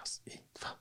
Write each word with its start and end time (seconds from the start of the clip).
Raz 0.00 0.20
i 0.26 0.30
dwa. 0.54 0.76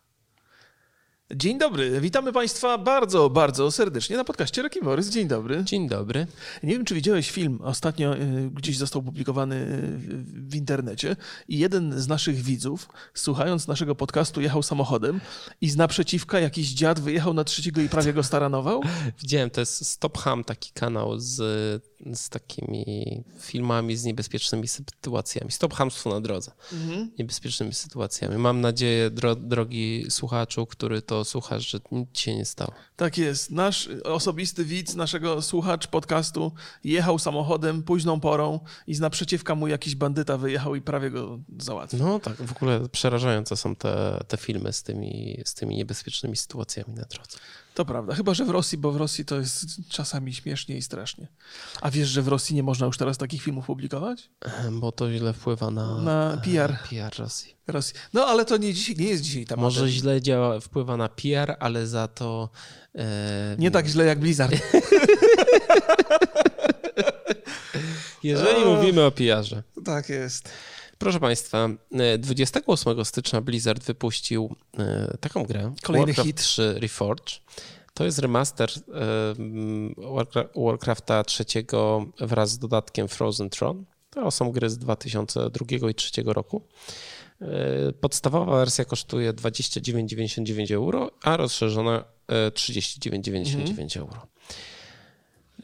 Dzień 1.35 1.57
dobry, 1.57 2.01
witamy 2.01 2.33
Państwa 2.33 2.77
bardzo, 2.77 3.29
bardzo 3.29 3.71
serdecznie 3.71 4.17
na 4.17 4.23
podcaście 4.23 4.61
Rocky 4.61 4.81
Morris. 4.81 5.09
Dzień 5.09 5.27
dobry. 5.27 5.63
Dzień 5.63 5.87
dobry. 5.87 6.27
Nie 6.63 6.73
wiem, 6.73 6.85
czy 6.85 6.95
widziałeś 6.95 7.31
film, 7.31 7.59
ostatnio 7.63 8.17
y, 8.17 8.51
gdzieś 8.51 8.77
został 8.77 9.01
publikowany 9.01 9.65
w, 9.97 10.49
w 10.49 10.55
internecie 10.55 11.15
i 11.47 11.57
jeden 11.57 11.99
z 11.99 12.07
naszych 12.07 12.35
widzów, 12.35 12.89
słuchając 13.13 13.67
naszego 13.67 13.95
podcastu, 13.95 14.41
jechał 14.41 14.63
samochodem 14.63 15.21
i 15.61 15.69
z 15.69 15.75
naprzeciwka 15.75 16.39
jakiś 16.39 16.69
dziad 16.69 16.99
wyjechał 16.99 17.33
na 17.33 17.43
trzeciego 17.43 17.81
i 17.81 17.89
prawie 17.89 18.13
go 18.13 18.23
staranował. 18.23 18.81
Widziałem, 19.21 19.49
to 19.49 19.61
jest 19.61 19.85
Stop 19.85 20.17
Ham, 20.17 20.43
taki 20.43 20.71
kanał 20.71 21.19
z, 21.19 21.41
z 22.13 22.29
takimi 22.29 23.23
filmami 23.39 23.97
z 23.97 24.03
niebezpiecznymi 24.03 24.67
sytuacjami. 24.67 25.51
Stop 25.51 25.73
Hamstwo 25.73 26.09
na 26.09 26.21
drodze. 26.21 26.51
Niebezpiecznymi 27.19 27.73
sytuacjami. 27.73 28.37
Mam 28.37 28.61
nadzieję, 28.61 29.09
dro, 29.09 29.35
drogi 29.35 30.05
słuchaczu, 30.09 30.65
który 30.65 31.01
to 31.01 31.25
słuchasz, 31.25 31.69
że 31.69 31.79
nic 31.91 32.19
się 32.19 32.35
nie 32.35 32.45
stało. 32.45 32.71
Tak 32.95 33.17
jest. 33.17 33.51
Nasz 33.51 33.89
osobisty 34.03 34.65
widz, 34.65 34.95
naszego 34.95 35.41
słuchacz 35.41 35.87
podcastu 35.87 36.51
jechał 36.83 37.19
samochodem 37.19 37.83
późną 37.83 38.19
porą 38.19 38.59
i 38.87 38.95
z 38.95 38.99
naprzeciwka 38.99 39.55
mu 39.55 39.67
jakiś 39.67 39.95
bandyta 39.95 40.37
wyjechał 40.37 40.75
i 40.75 40.81
prawie 40.81 41.11
go 41.11 41.39
załatwił. 41.59 41.99
No 41.99 42.19
tak, 42.19 42.35
w 42.35 42.51
ogóle 42.51 42.89
przerażające 42.89 43.57
są 43.57 43.75
te, 43.75 44.23
te 44.27 44.37
filmy 44.37 44.73
z 44.73 44.83
tymi, 44.83 45.41
z 45.45 45.53
tymi 45.53 45.75
niebezpiecznymi 45.75 46.37
sytuacjami 46.37 46.93
na 46.93 47.03
drodze. 47.03 47.37
To 47.79 47.85
prawda, 47.85 48.15
chyba 48.15 48.33
że 48.33 48.45
w 48.45 48.49
Rosji, 48.49 48.77
bo 48.77 48.91
w 48.91 48.95
Rosji 48.97 49.25
to 49.25 49.35
jest 49.39 49.65
czasami 49.89 50.33
śmiesznie 50.33 50.77
i 50.77 50.81
strasznie. 50.81 51.27
A 51.81 51.91
wiesz, 51.91 52.07
że 52.09 52.21
w 52.21 52.27
Rosji 52.27 52.55
nie 52.55 52.63
można 52.63 52.85
już 52.85 52.97
teraz 52.97 53.17
takich 53.17 53.41
filmów 53.43 53.65
publikować? 53.65 54.29
Bo 54.71 54.91
to 54.91 55.11
źle 55.13 55.33
wpływa 55.33 55.71
na, 55.71 56.01
Na 56.01 56.37
PR. 56.43 56.77
PR 56.89 57.19
Rosji. 57.19 57.55
Rosji. 57.67 57.95
No 58.13 58.25
ale 58.25 58.45
to 58.45 58.57
nie, 58.57 58.73
dzisiaj, 58.73 58.95
nie 58.95 59.05
jest 59.07 59.23
dzisiaj 59.23 59.45
temat. 59.45 59.63
Może 59.63 59.89
źle 59.89 60.21
działa, 60.21 60.59
wpływa 60.59 60.97
na 60.97 61.09
PR, 61.09 61.55
ale 61.59 61.87
za 61.87 62.07
to... 62.07 62.49
E, 62.95 63.55
Nie 63.59 63.71
tak 63.71 63.87
źle 63.87 64.05
jak 64.05 64.19
Blizzard. 64.19 64.55
Jeżeli 68.23 68.63
O. 68.63 68.75
mówimy 68.75 69.05
o 69.05 69.11
PR-ze, 69.11 69.63
tak 69.85 70.09
jest. 70.09 70.49
Proszę 70.99 71.19
Państwa, 71.19 71.69
e, 71.91 72.17
28 72.17 73.05
stycznia 73.05 73.41
Blizzard 73.41 73.83
wypuścił 73.83 74.55
e, 74.79 75.17
taką 75.19 75.43
grę. 75.43 75.73
Kolejny 75.83 76.05
Warcraft 76.07 76.27
hit. 76.27 76.37
3 76.37 76.75
Reforge. 76.79 77.33
To 77.93 78.05
jest 78.05 78.19
remaster 78.19 78.69
e, 78.69 79.31
mm, 79.31 79.93
Warcra- 79.93 80.47
Warcrafta 80.55 81.23
trzeciego 81.23 82.05
wraz 82.19 82.51
z 82.51 82.59
dodatkiem 82.59 83.07
Frozen 83.07 83.49
Throne. 83.49 83.83
To 84.09 84.31
są 84.31 84.51
gry 84.51 84.69
z 84.69 84.77
2002 84.77 85.65
i 85.75 85.79
2003 85.79 86.33
roku. 86.33 86.67
E, 87.41 87.47
Podstawowa 87.93 88.57
wersja 88.57 88.85
kosztuje 88.85 89.33
29,99 89.33 90.73
euro, 90.73 91.11
a 91.23 91.37
rozszerzona 91.37 92.03
e, 92.27 92.51
39,99 92.51 93.99
euro. 93.99 94.27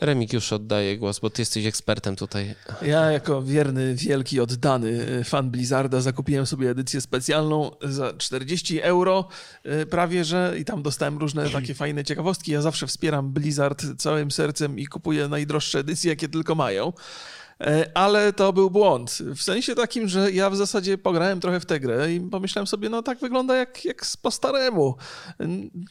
Remik 0.02 0.34
już 0.34 0.54
oddaję 0.54 0.98
głos, 0.98 1.20
bo 1.20 1.30
ty 1.30 1.42
jesteś 1.42 1.66
ekspertem 1.66 2.16
tutaj. 2.16 2.56
Ja 2.82 3.12
jako 3.12 3.42
wierny, 3.42 3.96
wielki, 3.96 4.40
oddany 4.40 5.08
e, 5.20 5.24
fan 5.24 5.52
Blizzarda 5.52 6.02
zakupiłem 6.02 6.46
sobie 6.46 6.70
edycję 6.70 7.02
specjalną 7.02 7.72
za 7.82 8.14
40 8.14 8.82
euro 8.82 9.28
e, 9.64 9.86
prawie, 9.86 10.26
że 10.26 10.56
i 10.60 10.66
tam 10.66 10.84
dostałem 10.84 11.18
różne 11.18 11.50
takie 11.50 11.74
fajne 11.84 12.04
ciekawostki. 12.04 12.52
Ja 12.52 12.62
zawsze 12.62 12.88
wspieram 12.88 13.32
Blizzard 13.32 13.86
całym 13.98 14.32
sercem 14.32 14.80
i 14.80 14.86
kupuję 14.86 15.28
najdroższe 15.28 15.80
edycje, 15.80 16.10
jakie 16.10 16.30
tylko 16.30 16.56
mają. 16.56 16.94
E, 17.62 17.98
Ale 17.98 18.34
to 18.34 18.54
był 18.54 18.72
błąd. 18.72 19.18
W 19.36 19.42
sensie 19.42 19.76
takim, 19.76 20.08
że 20.08 20.32
ja 20.32 20.50
w 20.50 20.56
zasadzie 20.56 20.98
pograłem 20.98 21.40
trochę 21.40 21.60
w 21.60 21.66
tę 21.66 21.80
grę 21.80 22.14
i 22.14 22.20
pomyślałem 22.20 22.68
sobie, 22.68 22.90
no 22.90 23.02
tak 23.02 23.20
wygląda 23.20 23.56
jak, 23.56 23.86
jak 23.86 24.06
po 24.22 24.32
staremu. 24.32 24.96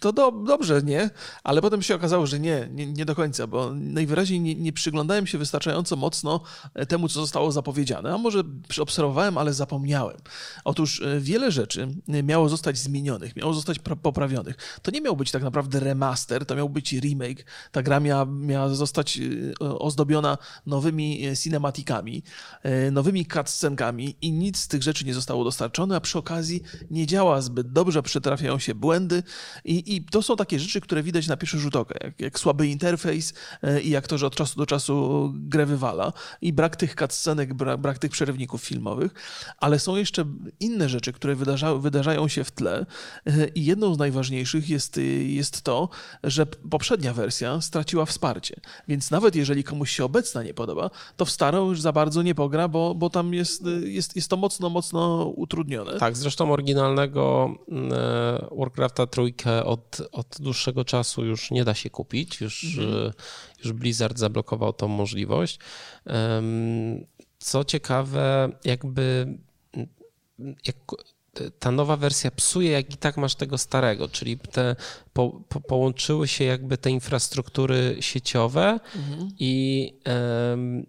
To 0.01 0.13
do, 0.13 0.31
dobrze, 0.31 0.83
nie? 0.83 1.11
Ale 1.45 1.63
potem 1.63 1.83
się 1.83 1.95
okazało, 1.95 2.27
że 2.27 2.41
nie, 2.41 2.69
nie, 2.73 2.87
nie 2.87 3.05
do 3.05 3.15
końca, 3.15 3.47
bo 3.47 3.71
najwyraźniej 3.75 4.41
nie, 4.41 4.55
nie 4.55 4.73
przyglądałem 4.73 5.27
się 5.27 5.39
wystarczająco 5.39 5.97
mocno 5.97 6.41
e, 6.75 6.87
temu, 6.87 7.09
co 7.09 7.21
zostało 7.21 7.53
zapowiedziane. 7.53 8.15
A 8.15 8.19
może 8.19 8.43
obserwowałem, 8.81 9.39
ale 9.39 9.55
zapomniałem. 9.55 10.17
Otóż 10.65 11.03
e, 11.03 11.21
wiele 11.21 11.53
rzeczy 11.53 11.89
miało 12.09 12.49
zostać 12.49 12.79
zmienionych, 12.79 13.37
miało 13.37 13.55
zostać 13.55 13.79
poprawionych. 14.03 14.57
To 14.83 14.91
nie 14.91 15.01
miał 15.01 15.17
być 15.17 15.31
tak 15.31 15.43
naprawdę 15.43 15.81
remaster, 15.81 16.47
to 16.47 16.57
miał 16.57 16.69
być 16.69 16.93
remake. 16.93 17.45
Ta 17.73 17.83
gra 17.83 18.01
miała, 18.01 18.25
miała 18.25 18.69
zostać 18.69 19.19
ozdobiona 19.61 20.39
nowymi 20.67 21.27
e, 21.27 21.37
cinematikami, 21.55 22.23
e, 22.63 22.91
nowymi 22.91 23.27
cutscenkami 23.27 24.17
i 24.21 24.33
nic 24.33 24.59
z 24.59 24.69
tych 24.69 24.83
rzeczy 24.83 25.05
nie 25.05 25.15
zostało 25.15 25.45
dostarczone, 25.45 25.97
a 25.97 26.01
przy 26.01 26.19
okazji 26.19 26.63
nie 26.91 27.07
działa 27.07 27.41
zbyt 27.41 27.73
dobrze, 27.73 28.03
przytrafiają 28.03 28.59
się 28.59 28.75
błędy 28.75 29.23
i, 29.65 29.97
i 29.97 30.05
to 30.05 30.23
są 30.23 30.37
takie 30.37 30.59
rzeczy, 30.59 30.81
które 30.81 31.03
widać 31.03 31.27
na 31.27 31.37
pierwszy 31.37 31.59
rzut 31.59 31.77
oka, 31.77 31.95
jak, 32.05 32.21
jak 32.21 32.39
słaby 32.39 32.67
interfejs 32.69 33.35
e, 33.63 33.81
i 33.81 33.91
jak 33.91 34.09
to, 34.09 34.19
że 34.19 34.27
od 34.27 34.37
czasu 34.37 34.59
do 34.59 34.67
czasu 34.67 35.31
grę 35.35 35.67
wywala 35.67 36.13
i 36.41 36.53
brak 36.53 36.77
tych 36.77 36.95
cutscenek, 36.95 37.55
brak, 37.55 37.81
brak 37.81 37.99
tych 37.99 38.11
przerywników 38.11 38.63
filmowych, 38.63 39.15
ale 39.59 39.79
są 39.79 39.97
jeszcze 39.97 40.25
inne 40.61 40.89
rzeczy, 40.89 41.13
które 41.13 41.35
wydarza, 41.35 41.75
wydarzają 41.75 42.29
się 42.29 42.45
w 42.45 42.51
tle 42.51 42.87
e, 43.27 43.49
i 43.49 43.65
jedną 43.65 43.95
z 43.95 43.99
najważniejszych 43.99 44.69
jest, 44.69 45.01
jest 45.27 45.63
to, 45.63 45.89
że 46.25 46.47
poprzednia 46.47 47.15
wersja 47.15 47.61
straciła 47.61 48.07
wsparcie, 48.07 48.61
więc 48.89 49.11
nawet 49.11 49.37
jeżeli 49.37 49.65
komuś 49.65 49.91
się 49.91 50.05
obecna 50.05 50.43
nie 50.43 50.55
podoba, 50.55 50.91
to 51.17 51.25
w 51.25 51.31
starą 51.45 51.69
już 51.69 51.81
za 51.81 51.93
bardzo 51.93 52.23
nie 52.23 52.35
pogra, 52.35 52.69
bo, 52.69 52.95
bo 52.95 53.11
tam 53.11 53.35
jest, 53.35 53.63
jest, 53.85 54.17
jest 54.17 54.29
to 54.29 54.37
mocno, 54.37 54.71
mocno 54.71 55.25
utrudnione. 55.37 55.99
Tak, 55.99 56.17
zresztą 56.17 56.53
oryginalnego 56.53 57.55
e, 57.93 58.57
Warcrafta 58.59 59.07
trójkę 59.07 59.65
od, 59.65 60.01
od 60.13 60.37
dłuższego 60.41 60.85
czasu 60.85 61.25
już 61.25 61.51
nie 61.51 61.65
da 61.65 61.75
się 61.75 61.91
kupić, 61.91 62.41
już, 62.41 62.79
e, 62.79 63.13
już 63.65 63.73
Blizzard 63.73 64.19
zablokował 64.19 64.73
tą 64.73 64.89
możliwość. 64.89 65.59
Co 67.39 67.65
ciekawe, 67.65 68.49
jakby 68.65 69.37
m, 69.75 69.87
jak 70.67 70.77
ta 71.59 71.71
nowa 71.71 71.97
wersja 71.97 72.31
psuje, 72.31 72.71
jak 72.71 72.95
i 72.95 72.97
tak 72.97 73.17
masz 73.17 73.35
tego 73.35 73.59
starego, 73.59 74.09
czyli 74.09 74.39
te 74.39 74.77
po, 75.13 75.41
po, 75.49 75.61
połączyły 75.61 76.29
się 76.29 76.45
jakby 76.45 76.79
te 76.79 76.91
infrastruktury 76.91 77.97
sieciowe 78.01 78.81
i 79.39 79.93
em, 80.05 80.87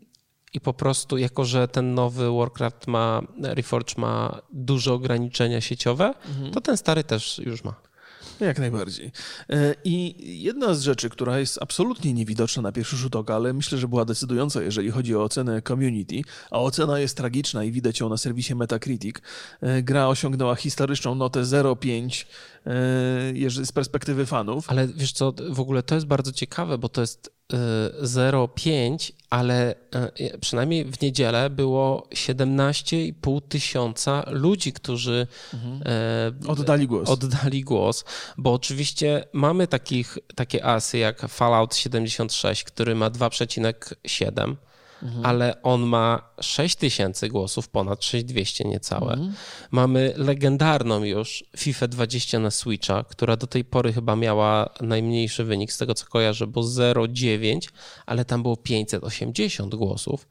i 0.56 0.60
po 0.60 0.74
prostu, 0.74 1.18
jako 1.18 1.46
że 1.46 1.68
ten 1.68 1.94
nowy 1.94 2.32
Warcraft 2.38 2.88
ma, 2.88 3.22
Reforge 3.44 3.94
ma 3.98 4.42
duże 4.54 4.94
ograniczenia 4.94 5.62
sieciowe, 5.62 6.14
to 6.54 6.62
ten 6.62 6.78
stary 6.78 7.04
też 7.04 7.42
już 7.46 7.64
ma. 7.64 7.76
Jak 8.40 8.60
najbardziej. 8.60 9.12
E, 9.50 9.76
I 9.84 10.16
jedna 10.44 10.74
z 10.74 10.82
rzeczy, 10.82 11.10
która 11.10 11.40
jest 11.40 11.60
absolutnie 11.62 12.14
niewidoczna 12.14 12.62
na 12.62 12.72
pierwszy 12.72 12.98
rzut 12.98 13.16
oka, 13.16 13.36
ale 13.36 13.54
myślę, 13.54 13.78
że 13.78 13.88
była 13.88 14.06
decydująca, 14.06 14.62
jeżeli 14.62 14.92
chodzi 14.92 15.16
o 15.16 15.24
ocenę 15.24 15.62
community, 15.62 16.22
a 16.52 16.60
ocena 16.60 17.00
jest 17.00 17.18
tragiczna 17.18 17.64
i 17.64 17.72
widać 17.72 18.00
ją 18.00 18.10
na 18.10 18.18
serwisie 18.18 18.56
Metacritic. 18.56 19.16
E, 19.62 19.84
Gra 19.84 20.08
osiągnęła 20.08 20.56
historyczną 20.56 21.16
notę 21.16 21.46
0,5 21.46 22.26
e, 22.66 22.72
jeżeli- 23.34 23.68
z 23.68 23.72
perspektywy 23.72 24.26
fanów. 24.26 24.70
Ale 24.70 24.88
wiesz 24.88 25.12
co, 25.12 25.34
w 25.50 25.60
ogóle 25.60 25.84
to 25.84 25.96
jest 25.96 26.08
bardzo 26.08 26.32
ciekawe, 26.32 26.78
bo 26.78 26.90
to 26.90 27.02
jest 27.02 27.35
0,5, 27.54 29.12
ale 29.30 29.76
y, 30.20 30.40
przynajmniej 30.40 30.86
w 30.86 31.02
niedzielę 31.02 31.50
było 31.50 32.08
17,5 32.14 33.42
tysiąca 33.50 34.24
ludzi, 34.28 34.74
którzy 34.74 35.28
y, 36.46 36.50
Oddali 36.50 36.88
głos. 36.88 37.10
oddali 37.10 37.64
głos, 37.64 38.06
bo 38.38 38.54
oczywiście 38.54 39.26
mamy 39.34 39.68
takich, 39.68 40.18
takie 40.36 40.66
asy 40.66 40.98
jak 40.98 41.22
Fallout 41.28 41.76
76, 41.76 42.64
który 42.64 42.96
ma 42.96 43.10
2,7, 43.10 44.56
ale 45.24 45.62
on 45.62 45.82
ma 45.82 46.22
6 46.42 46.76
tysięcy 46.76 47.30
głosów, 47.30 47.70
ponad 47.70 48.04
6200 48.04 48.64
niecałe. 48.64 49.18
Mamy 49.72 50.14
legendarną 50.18 51.04
już 51.04 51.44
FIFA 51.58 51.88
20 51.88 52.40
na 52.40 52.52
Switcha, 52.52 53.04
która 53.04 53.38
do 53.38 53.48
tej 53.48 53.66
pory 53.66 53.94
chyba 53.94 54.16
miała 54.16 54.70
najmniejszy 54.82 55.44
wynik 55.44 55.72
z 55.72 55.78
tego 55.78 55.94
co 55.94 56.06
kojarzę, 56.06 56.48
bo 56.48 56.62
0,9, 56.62 57.70
ale 58.06 58.26
tam 58.26 58.42
było 58.42 58.58
580 58.58 59.76
głosów. 59.76 60.28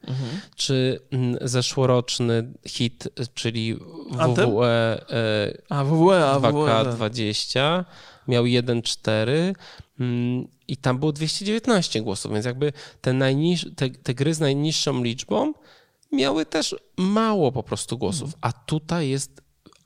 Czy 0.55 0.99
mm, 1.11 1.37
zeszłoroczny 1.41 2.53
hit, 2.67 3.07
czyli 3.33 3.79
Anthem? 4.17 4.49
WWE 4.49 5.05
e, 5.09 5.61
A 5.69 5.83
WWE, 5.83 6.25
a 6.25 6.39
WWE. 6.39 6.49
2K20 6.51 7.83
miał 8.27 8.43
1,4 8.43 9.55
mm, 9.99 10.47
i 10.67 10.77
tam 10.77 10.97
było 10.97 11.11
219 11.11 12.01
głosów, 12.01 12.33
więc 12.33 12.45
jakby 12.45 12.73
te, 13.01 13.13
najniż, 13.13 13.67
te, 13.75 13.89
te 13.89 14.13
gry 14.13 14.33
z 14.33 14.39
najniższą 14.39 15.03
liczbą 15.03 15.53
miały 16.11 16.45
też 16.45 16.75
mało 16.97 17.51
po 17.51 17.63
prostu 17.63 17.97
głosów, 17.97 18.33
a 18.41 18.51
tutaj 18.51 19.09
jest 19.09 19.45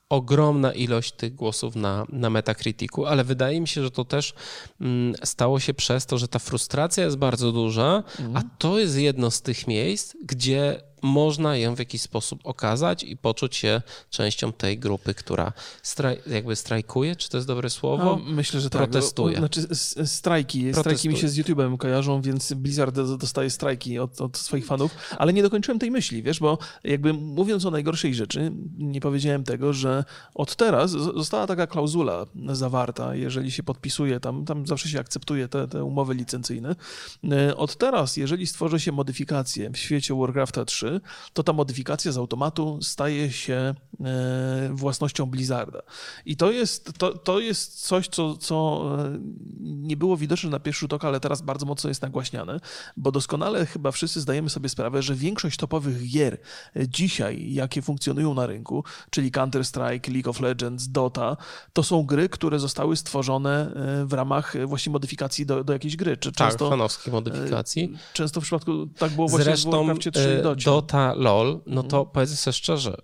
ogromna 0.09 0.73
ilość 0.73 1.11
tych 1.11 1.35
głosów 1.35 1.75
na, 1.75 2.05
na 2.09 2.29
Metacriticu, 2.29 3.05
ale 3.05 3.23
wydaje 3.23 3.61
mi 3.61 3.67
się, 3.67 3.83
że 3.83 3.91
to 3.91 4.05
też 4.05 4.33
mm, 4.81 5.15
stało 5.23 5.59
się 5.59 5.73
przez 5.73 6.05
to, 6.05 6.17
że 6.17 6.27
ta 6.27 6.39
frustracja 6.39 7.03
jest 7.03 7.17
bardzo 7.17 7.51
duża, 7.51 8.03
a 8.33 8.41
to 8.57 8.79
jest 8.79 8.97
jedno 8.97 9.31
z 9.31 9.41
tych 9.41 9.67
miejsc, 9.67 10.15
gdzie 10.23 10.81
można 11.01 11.57
ją 11.57 11.75
w 11.75 11.79
jakiś 11.79 12.01
sposób 12.01 12.39
okazać 12.43 13.03
i 13.03 13.17
poczuć 13.17 13.55
się 13.55 13.81
częścią 14.09 14.53
tej 14.53 14.79
grupy, 14.79 15.13
która 15.13 15.53
straj, 15.83 16.21
jakby 16.27 16.55
strajkuje, 16.55 17.15
czy 17.15 17.29
to 17.29 17.37
jest 17.37 17.47
dobre 17.47 17.69
słowo? 17.69 18.03
No, 18.03 18.19
myślę, 18.25 18.61
że 18.61 18.69
tak. 18.69 18.81
Protestuje. 18.81 19.37
Znaczy 19.37 19.61
strajki. 20.05 20.73
Strajki 20.73 21.09
mi 21.09 21.17
się 21.17 21.29
z 21.29 21.37
YouTube'em 21.37 21.77
kojarzą, 21.77 22.21
więc 22.21 22.53
Blizzard 22.53 22.95
dostaje 22.95 23.49
strajki 23.49 23.99
od, 23.99 24.21
od 24.21 24.37
swoich 24.37 24.65
fanów, 24.65 24.91
ale 25.17 25.33
nie 25.33 25.43
dokończyłem 25.43 25.79
tej 25.79 25.91
myśli, 25.91 26.23
wiesz, 26.23 26.39
bo 26.39 26.57
jakby 26.83 27.13
mówiąc 27.13 27.65
o 27.65 27.71
najgorszej 27.71 28.15
rzeczy, 28.15 28.51
nie 28.77 29.01
powiedziałem 29.01 29.43
tego, 29.43 29.73
że 29.73 30.03
od 30.35 30.55
teraz 30.55 30.91
została 30.91 31.47
taka 31.47 31.67
klauzula 31.67 32.25
zawarta, 32.47 33.15
jeżeli 33.15 33.51
się 33.51 33.63
podpisuje, 33.63 34.19
tam, 34.19 34.45
tam 34.45 34.67
zawsze 34.67 34.89
się 34.89 34.99
akceptuje 34.99 35.47
te, 35.47 35.67
te 35.67 35.83
umowy 35.83 36.13
licencyjne. 36.13 36.75
E, 37.31 37.57
od 37.57 37.75
teraz, 37.75 38.17
jeżeli 38.17 38.47
stworzy 38.47 38.79
się 38.79 38.91
modyfikację 38.91 39.69
w 39.69 39.77
świecie 39.77 40.15
Warcrafta 40.15 40.65
3, 40.65 40.88
to 41.33 41.43
ta 41.43 41.53
modyfikacja 41.53 42.11
z 42.11 42.17
automatu 42.17 42.79
staje 42.81 43.31
się 43.31 43.53
e, 43.53 44.69
własnością 44.71 45.25
Blizzarda. 45.25 45.81
I 46.25 46.37
to 46.37 46.51
jest, 46.51 46.93
to, 46.97 47.17
to 47.17 47.39
jest 47.39 47.87
coś, 47.87 48.07
co, 48.07 48.37
co 48.37 48.85
e, 48.99 49.19
nie 49.59 49.97
było 49.97 50.17
widoczne 50.17 50.49
na 50.49 50.59
pierwszy 50.59 50.79
rzut 50.79 50.93
oka, 50.93 51.07
ale 51.07 51.19
teraz 51.19 51.41
bardzo 51.41 51.65
mocno 51.65 51.87
jest 51.87 52.01
nagłaśniane, 52.01 52.59
bo 52.97 53.11
doskonale 53.11 53.65
chyba 53.65 53.91
wszyscy 53.91 54.21
zdajemy 54.21 54.49
sobie 54.49 54.69
sprawę, 54.69 55.01
że 55.01 55.15
większość 55.15 55.57
topowych 55.57 56.09
gier 56.09 56.37
dzisiaj, 56.87 57.53
jakie 57.53 57.81
funkcjonują 57.81 58.33
na 58.33 58.45
rynku, 58.45 58.83
czyli 59.09 59.31
Counter-Strike, 59.31 60.13
League 60.13 60.29
of 60.29 60.39
Legends, 60.39 60.87
Dota, 60.87 61.37
to 61.73 61.83
są 61.83 62.03
gry, 62.03 62.29
które 62.29 62.59
zostały 62.59 62.97
stworzone 62.97 63.71
w 64.05 64.13
ramach 64.13 64.67
właśnie 64.67 64.91
modyfikacji 64.91 65.45
do, 65.45 65.63
do 65.63 65.73
jakiejś 65.73 65.95
gry. 65.95 66.17
Czy 66.17 66.31
tak, 66.31 66.49
często, 66.49 66.69
fanowskiej 66.69 67.13
modyfikacji. 67.13 67.93
Często 68.13 68.41
w 68.41 68.43
przypadku 68.43 68.87
tak 68.97 69.11
było 69.11 69.27
właśnie 69.27 69.43
Zresztą, 69.43 69.69
w 69.69 69.87
Warcraftie 69.87 70.11
3 70.11 70.37
i 70.39 70.43
Docie. 70.43 70.63
Dota, 70.81 71.13
LoL, 71.13 71.61
no 71.65 71.83
to 71.83 71.97
mhm. 71.97 72.13
powiedzmy 72.13 72.35
sobie 72.35 72.53
szczerze, 72.53 72.97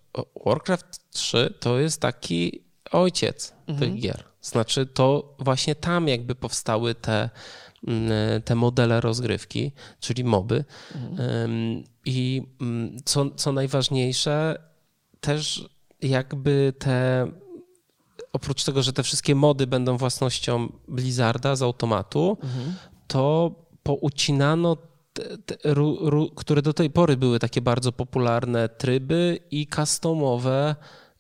Warcraft 0.46 0.86
3 1.12 1.54
to 1.60 1.80
jest 1.80 2.02
taki 2.02 2.62
ojciec 2.92 3.54
mhm. 3.68 3.80
tych 3.80 4.02
gier. 4.02 4.24
Znaczy 4.42 4.86
to 4.86 5.36
właśnie 5.40 5.76
tam 5.76 6.08
jakby 6.08 6.36
powstały 6.36 6.96
te, 6.96 7.30
mm, 7.88 8.42
te 8.42 8.56
modele 8.56 9.02
rozgrywki, 9.02 9.72
czyli 10.00 10.24
moby. 10.24 10.66
Mhm. 10.96 11.84
I 12.06 12.44
mm, 12.62 12.98
co, 13.06 13.30
co 13.30 13.52
najważniejsze, 13.52 14.56
też 15.20 15.70
jakby 16.02 16.74
te 16.80 17.28
oprócz 18.34 18.64
tego, 18.64 18.84
że 18.84 18.94
te 18.94 19.04
wszystkie 19.04 19.36
mody 19.36 19.68
będą 19.68 19.98
własnością 19.98 20.72
Blizzarda 20.88 21.56
z 21.56 21.62
automatu, 21.62 22.38
mhm. 22.44 22.76
to 23.08 23.56
poucinano 23.84 24.78
te, 25.16 25.38
te, 25.38 25.74
ru, 25.74 26.10
ru, 26.10 26.30
które 26.36 26.62
do 26.62 26.74
tej 26.74 26.90
pory 26.90 27.18
były 27.18 27.40
takie 27.40 27.62
bardzo 27.62 27.92
popularne 27.92 28.70
tryby 28.70 29.40
i 29.52 29.68
customowe 29.68 30.76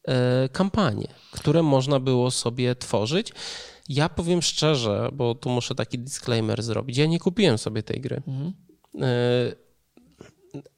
e, 0.07 0.49
kampanie, 0.49 1.07
które 1.31 1.63
można 1.63 1.99
było 1.99 2.31
sobie 2.31 2.75
tworzyć. 2.75 3.31
Ja 3.89 4.09
powiem 4.09 4.41
szczerze, 4.41 5.09
bo 5.13 5.35
tu 5.35 5.49
muszę 5.49 5.75
taki 5.75 5.99
disclaimer 5.99 6.63
zrobić. 6.63 6.97
Ja 6.97 7.05
nie 7.05 7.19
kupiłem 7.19 7.57
sobie 7.57 7.83
tej 7.83 8.01
gry. 8.01 8.21
Mhm. 8.27 8.53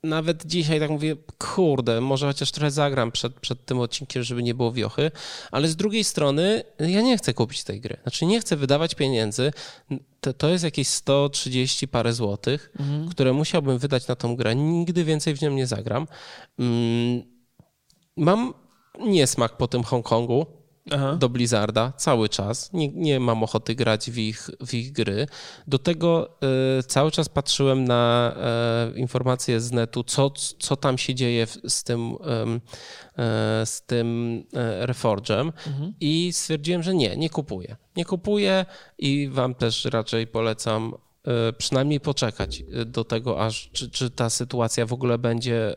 Nawet 0.04 0.46
dzisiaj 0.46 0.80
tak 0.80 0.90
mówię, 0.90 1.16
kurde, 1.38 2.02
może 2.02 2.28
chociaż 2.28 2.52
trochę 2.52 2.72
zagram 2.72 3.12
przed, 3.12 3.34
przed 3.34 3.66
tym 3.66 3.80
odcinkiem, 3.80 4.24
żeby 4.24 4.44
nie 4.44 4.54
było 4.54 4.72
wiochy, 4.72 5.12
ale 5.52 5.68
z 5.68 5.76
drugiej 5.76 6.04
strony 6.04 6.64
ja 6.80 7.02
nie 7.02 7.18
chcę 7.18 7.34
kupić 7.34 7.64
tej 7.64 7.82
gry. 7.82 7.98
Znaczy 8.02 8.26
nie 8.26 8.40
chcę 8.40 8.56
wydawać 8.56 8.96
pieniędzy. 8.96 9.54
To, 10.22 10.34
to 10.34 10.50
jest 10.50 10.64
jakieś 10.64 10.88
130 10.88 11.88
parę 11.88 12.14
złotych, 12.14 12.72
mhm. 12.80 13.10
które 13.10 13.34
musiałbym 13.34 13.78
wydać 13.78 14.08
na 14.08 14.16
tą 14.16 14.36
grę. 14.36 14.56
Nigdy 14.56 15.04
więcej 15.04 15.36
w 15.36 15.42
nią 15.42 15.52
nie 15.52 15.68
zagram. 15.68 16.08
Mm, 16.60 17.24
mam 18.18 18.54
niesmak 19.00 19.58
po 19.58 19.68
tym 19.68 19.84
Hongkongu, 19.84 20.46
Aha. 20.92 21.16
do 21.16 21.30
Blizzarda 21.30 21.94
cały 21.98 22.30
czas. 22.30 22.74
Nie, 22.74 22.88
nie 22.88 23.20
mam 23.20 23.44
ochoty 23.44 23.76
grać 23.76 24.12
w 24.12 24.18
ich, 24.18 24.50
w 24.68 24.74
ich 24.74 24.92
gry. 24.92 25.28
Do 25.68 25.80
tego 25.80 26.30
y, 26.80 26.84
cały 26.84 27.12
czas 27.12 27.30
patrzyłem 27.30 27.84
na 27.84 28.36
y, 28.96 29.00
informacje 29.00 29.60
z 29.60 29.72
netu, 29.72 30.04
co, 30.04 30.32
co 30.60 30.76
tam 30.76 30.98
się 30.98 31.16
dzieje 31.16 31.48
z 31.68 31.84
tym, 31.84 32.12
y, 32.12 32.16
z 33.66 33.82
tym 33.82 34.44
Reforgem 34.80 35.54
mhm. 35.68 35.94
i 36.00 36.34
stwierdziłem, 36.34 36.84
że 36.84 36.96
nie, 36.96 37.18
nie 37.18 37.30
kupuję. 37.30 37.76
Nie 37.96 38.06
kupuję 38.06 38.66
i 38.98 39.30
wam 39.32 39.56
też 39.56 39.86
raczej 39.86 40.28
polecam 40.28 40.94
przynajmniej 41.58 42.00
poczekać 42.00 42.64
do 42.86 43.04
tego, 43.04 43.46
aż 43.46 43.70
czy, 43.74 43.90
czy 43.90 44.10
ta 44.10 44.30
sytuacja 44.30 44.86
w 44.86 44.94
ogóle 44.94 45.18
będzie 45.18 45.76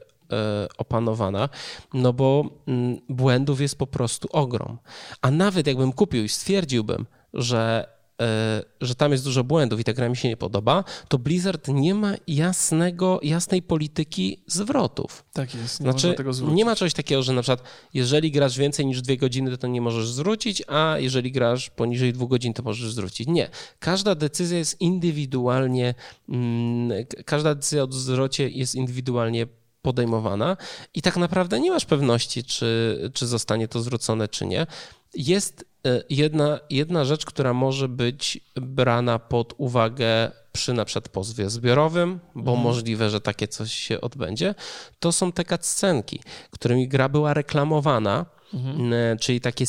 opanowana, 0.78 1.48
no 1.94 2.12
bo 2.12 2.44
mm, 2.66 3.00
błędów 3.08 3.60
jest 3.60 3.78
po 3.78 3.86
prostu 3.86 4.28
ogrom. 4.32 4.78
A 5.22 5.30
nawet 5.30 5.66
jakbym 5.66 5.92
kupił 5.92 6.24
i 6.24 6.28
stwierdziłbym, 6.28 7.06
że 7.34 7.88
e, 8.20 8.62
że 8.80 8.94
tam 8.94 9.12
jest 9.12 9.24
dużo 9.24 9.44
błędów 9.44 9.80
i 9.80 9.84
ta 9.84 9.92
gra 9.92 10.08
mi 10.08 10.16
się 10.16 10.28
nie 10.28 10.36
podoba, 10.36 10.84
to 11.08 11.18
Blizzard 11.18 11.68
nie 11.68 11.94
ma 11.94 12.14
jasnego, 12.26 13.20
jasnej 13.22 13.62
polityki 13.62 14.42
zwrotów. 14.46 15.24
Tak 15.32 15.54
jest, 15.54 15.80
nie 15.80 15.92
znaczy, 15.92 16.14
Nie 16.52 16.64
ma 16.64 16.76
czegoś 16.76 16.94
takiego, 16.94 17.22
że 17.22 17.32
na 17.32 17.42
przykład 17.42 17.62
jeżeli 17.94 18.30
grasz 18.30 18.58
więcej 18.58 18.86
niż 18.86 19.02
dwie 19.02 19.16
godziny, 19.16 19.58
to 19.58 19.66
nie 19.66 19.80
możesz 19.80 20.08
zwrócić, 20.08 20.62
a 20.66 20.96
jeżeli 20.98 21.32
grasz 21.32 21.70
poniżej 21.70 22.12
dwóch 22.12 22.30
godzin, 22.30 22.54
to 22.54 22.62
możesz 22.62 22.92
zwrócić. 22.92 23.28
Nie. 23.28 23.48
Każda 23.78 24.14
decyzja 24.14 24.58
jest 24.58 24.80
indywidualnie, 24.80 25.94
mm, 26.28 27.06
każda 27.24 27.54
decyzja 27.54 27.82
o 27.82 27.92
zwrocie 27.92 28.48
jest 28.48 28.74
indywidualnie 28.74 29.46
podejmowana 29.82 30.56
i 30.94 31.02
tak 31.02 31.16
naprawdę 31.16 31.60
nie 31.60 31.70
masz 31.70 31.84
pewności, 31.84 32.44
czy, 32.44 33.10
czy 33.14 33.26
zostanie 33.26 33.68
to 33.68 33.80
zwrócone, 33.80 34.28
czy 34.28 34.46
nie. 34.46 34.66
Jest 35.14 35.64
e, 35.86 36.02
jedna, 36.10 36.60
jedna 36.70 37.04
rzecz, 37.04 37.26
która 37.26 37.54
może 37.54 37.88
być 37.88 38.40
brana 38.56 39.18
pod 39.18 39.54
uwagę 39.58 40.32
przy 40.52 40.72
na 40.72 40.84
przykład 40.84 41.08
pozwie 41.08 41.50
zbiorowym, 41.50 42.20
bo 42.34 42.50
mhm. 42.50 42.60
możliwe, 42.60 43.10
że 43.10 43.20
takie 43.20 43.48
coś 43.48 43.72
się 43.72 44.00
odbędzie, 44.00 44.54
to 45.00 45.12
są 45.12 45.32
te 45.32 45.44
cutscenki, 45.44 46.20
którymi 46.50 46.88
gra 46.88 47.08
była 47.08 47.34
reklamowana 47.34 48.26
Mhm. 48.54 48.92
E, 48.92 49.16
czyli 49.16 49.40
takie 49.40 49.66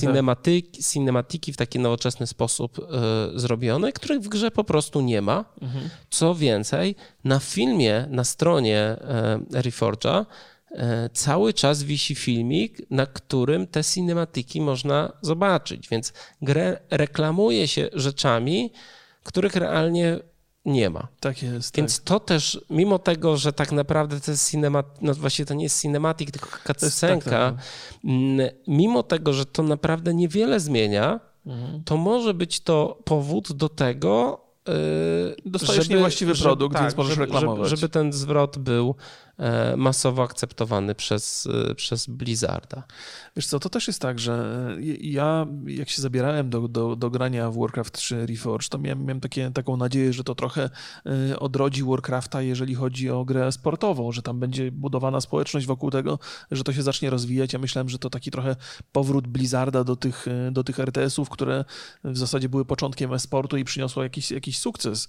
cinematyki, 0.00 0.78
tak. 0.78 0.86
cinematyki 0.86 1.52
w 1.52 1.56
taki 1.56 1.78
nowoczesny 1.78 2.26
sposób 2.26 2.78
y, 2.78 2.82
zrobione, 3.38 3.92
których 3.92 4.20
w 4.20 4.28
grze 4.28 4.50
po 4.50 4.64
prostu 4.64 5.00
nie 5.00 5.22
ma. 5.22 5.44
Mhm. 5.62 5.90
Co 6.10 6.34
więcej, 6.34 6.96
na 7.24 7.38
filmie, 7.38 8.06
na 8.10 8.24
stronie 8.24 8.96
y, 9.52 9.60
Reforge'a 9.62 10.24
y, 10.24 10.76
cały 11.12 11.52
czas 11.52 11.82
wisi 11.82 12.14
filmik, 12.14 12.90
na 12.90 13.06
którym 13.06 13.66
te 13.66 13.84
cinematyki 13.84 14.60
można 14.60 15.12
zobaczyć, 15.22 15.88
więc 15.88 16.12
grę 16.42 16.80
reklamuje 16.90 17.68
się 17.68 17.88
rzeczami, 17.92 18.72
których 19.22 19.56
realnie 19.56 20.18
nie 20.68 20.90
ma. 20.90 21.08
Tak 21.20 21.42
jest. 21.42 21.76
Więc 21.76 21.96
tak. 21.96 22.04
to 22.04 22.20
też, 22.20 22.60
mimo 22.70 22.98
tego, 22.98 23.36
że 23.36 23.52
tak 23.52 23.72
naprawdę 23.72 24.20
to 24.20 24.30
jest 24.30 24.50
cinemat, 24.50 25.02
no 25.02 25.14
właśnie 25.14 25.44
to 25.44 25.54
nie 25.54 25.64
jest 25.64 25.82
cinematic, 25.82 26.30
tylko 26.30 26.48
cutscenka, 26.66 27.30
tak, 27.30 27.54
tak. 27.54 27.64
Mm, 28.04 28.48
mimo 28.66 29.02
tego, 29.02 29.32
że 29.32 29.46
to 29.46 29.62
naprawdę 29.62 30.14
niewiele 30.14 30.60
zmienia, 30.60 31.20
mhm. 31.46 31.84
to 31.84 31.96
może 31.96 32.34
być 32.34 32.60
to 32.60 32.98
powód 33.04 33.52
do 33.52 33.68
tego, 33.68 34.40
yy, 34.68 34.74
Dostajesz 35.46 35.84
żeby, 35.84 35.94
niewłaściwy 35.94 36.34
produkt, 36.34 36.74
tak, 36.74 36.82
więc 36.82 36.96
możesz 36.96 37.14
żeby, 37.14 37.26
reklamować. 37.26 37.68
Żeby, 37.68 37.80
żeby 37.80 37.92
ten 37.92 38.12
zwrot 38.12 38.58
był 38.58 38.94
E, 39.38 39.76
masowo 39.76 40.22
akceptowany 40.22 40.94
przez, 40.94 41.48
e, 41.70 41.74
przez 41.74 42.06
Blizzarda. 42.06 42.82
Wiesz 43.38 43.46
co, 43.46 43.60
to 43.60 43.68
też 43.68 43.86
jest 43.86 44.02
tak, 44.02 44.18
że 44.18 44.76
ja 45.00 45.46
jak 45.66 45.88
się 45.88 46.02
zabierałem 46.02 46.50
do, 46.50 46.68
do, 46.68 46.96
do 46.96 47.10
grania 47.10 47.50
w 47.50 47.58
Warcraft 47.58 47.94
3 47.94 48.26
Reforged, 48.26 48.68
to 48.68 48.78
miałem, 48.78 49.04
miałem 49.04 49.20
takie, 49.20 49.50
taką 49.50 49.76
nadzieję, 49.76 50.12
że 50.12 50.24
to 50.24 50.34
trochę 50.34 50.70
e, 51.30 51.38
odrodzi 51.38 51.84
Warcrafta, 51.84 52.42
jeżeli 52.42 52.74
chodzi 52.74 53.10
o 53.10 53.24
grę 53.24 53.52
sportową, 53.52 54.12
że 54.12 54.22
tam 54.22 54.40
będzie 54.40 54.72
budowana 54.72 55.20
społeczność 55.20 55.66
wokół 55.66 55.90
tego, 55.90 56.18
że 56.50 56.64
to 56.64 56.72
się 56.72 56.82
zacznie 56.82 57.10
rozwijać. 57.10 57.52
Ja 57.52 57.58
myślałem, 57.58 57.88
że 57.88 57.98
to 57.98 58.10
taki 58.10 58.30
trochę 58.30 58.56
powrót 58.92 59.26
Blizzarda 59.26 59.84
do 59.84 59.96
tych, 59.96 60.26
do 60.52 60.64
tych 60.64 60.80
RTS-ów, 60.80 61.30
które 61.30 61.64
w 62.04 62.18
zasadzie 62.18 62.48
były 62.48 62.64
początkiem 62.64 63.12
e-sportu 63.12 63.56
i 63.56 63.64
przyniosło 63.64 64.02
jakiś, 64.02 64.30
jakiś 64.30 64.58
sukces 64.58 65.08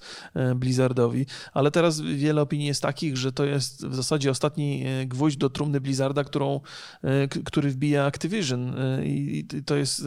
Blizzardowi, 0.55 1.25
ale 1.53 1.71
teraz 1.71 2.01
wiele 2.01 2.41
opinii 2.41 2.67
jest 2.67 2.81
takich, 2.81 3.17
że 3.17 3.31
to 3.31 3.45
jest 3.45 3.87
w 3.87 3.95
zasadzie 3.95 4.31
ostatni 4.31 4.83
e, 4.85 5.05
gwóźdź 5.05 5.37
do 5.37 5.49
trumny 5.49 5.81
Blizzarda, 5.81 6.23
którą, 6.23 6.61
e, 7.03 7.27
który 7.27 7.69
wbija 7.69 8.11
Activision 8.19 8.79
e, 8.79 9.05
i 9.05 9.45
to 9.65 9.75
jest 9.75 10.05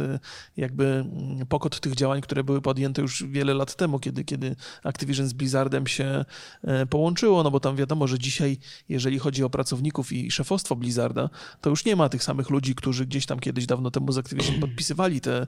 jakby 0.56 0.84
mm, 0.84 1.46
pokot 1.46 1.80
tych 1.80 1.94
działań, 1.94 2.20
które 2.20 2.44
były 2.44 2.62
podjęte 2.62 3.02
już 3.02 3.24
wiele 3.24 3.54
lat 3.54 3.74
temu, 3.74 3.98
kiedy, 3.98 4.24
kiedy 4.24 4.56
Activision 4.84 5.28
z 5.28 5.32
Blizzardem 5.32 5.86
się 5.86 6.24
połączyło, 6.90 7.42
no 7.42 7.50
bo 7.50 7.60
tam 7.60 7.76
wiadomo, 7.76 8.06
że 8.06 8.18
dzisiaj, 8.18 8.58
jeżeli 8.88 9.18
chodzi 9.18 9.44
o 9.44 9.50
pracowników 9.50 10.12
i 10.12 10.30
szefostwo 10.30 10.76
Blizzarda, 10.76 11.30
to 11.60 11.70
już 11.70 11.84
nie 11.84 11.96
ma 11.96 12.08
tych 12.08 12.24
samych 12.24 12.50
ludzi, 12.50 12.74
którzy 12.74 13.06
gdzieś 13.06 13.26
tam 13.26 13.40
kiedyś 13.40 13.66
dawno 13.66 13.90
temu 13.90 14.12
z 14.12 14.18
Activision 14.18 14.60
podpisywali 14.66 15.20
te, 15.20 15.46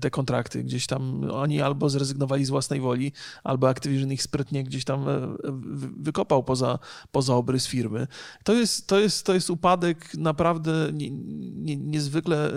te 0.00 0.10
kontrakty, 0.10 0.64
gdzieś 0.64 0.86
tam 0.86 1.30
oni 1.30 1.60
albo 1.60 1.88
zrezygnowali 1.88 2.44
z 2.44 2.50
własnej 2.50 2.80
woli, 2.80 3.12
albo 3.44 3.68
Activision 3.68 4.12
ich 4.12 4.22
sprytnie 4.22 4.64
gdzieś 4.64 4.84
tam 4.84 5.04
wykopał 5.96 6.44
poza, 6.44 6.78
poza 7.12 7.34
obrys 7.34 7.66
firmy. 7.66 7.76
firmy. 7.76 8.06
To 8.44 8.54
jest, 8.54 8.86
to 8.86 8.98
jest, 8.98 9.26
to 9.26 9.34
jest 9.34 9.50
upadek 9.50 10.14
naprawdę 10.14 10.90
nie, 10.92 11.10
nie, 11.10 11.76
niezwykle 11.86 12.52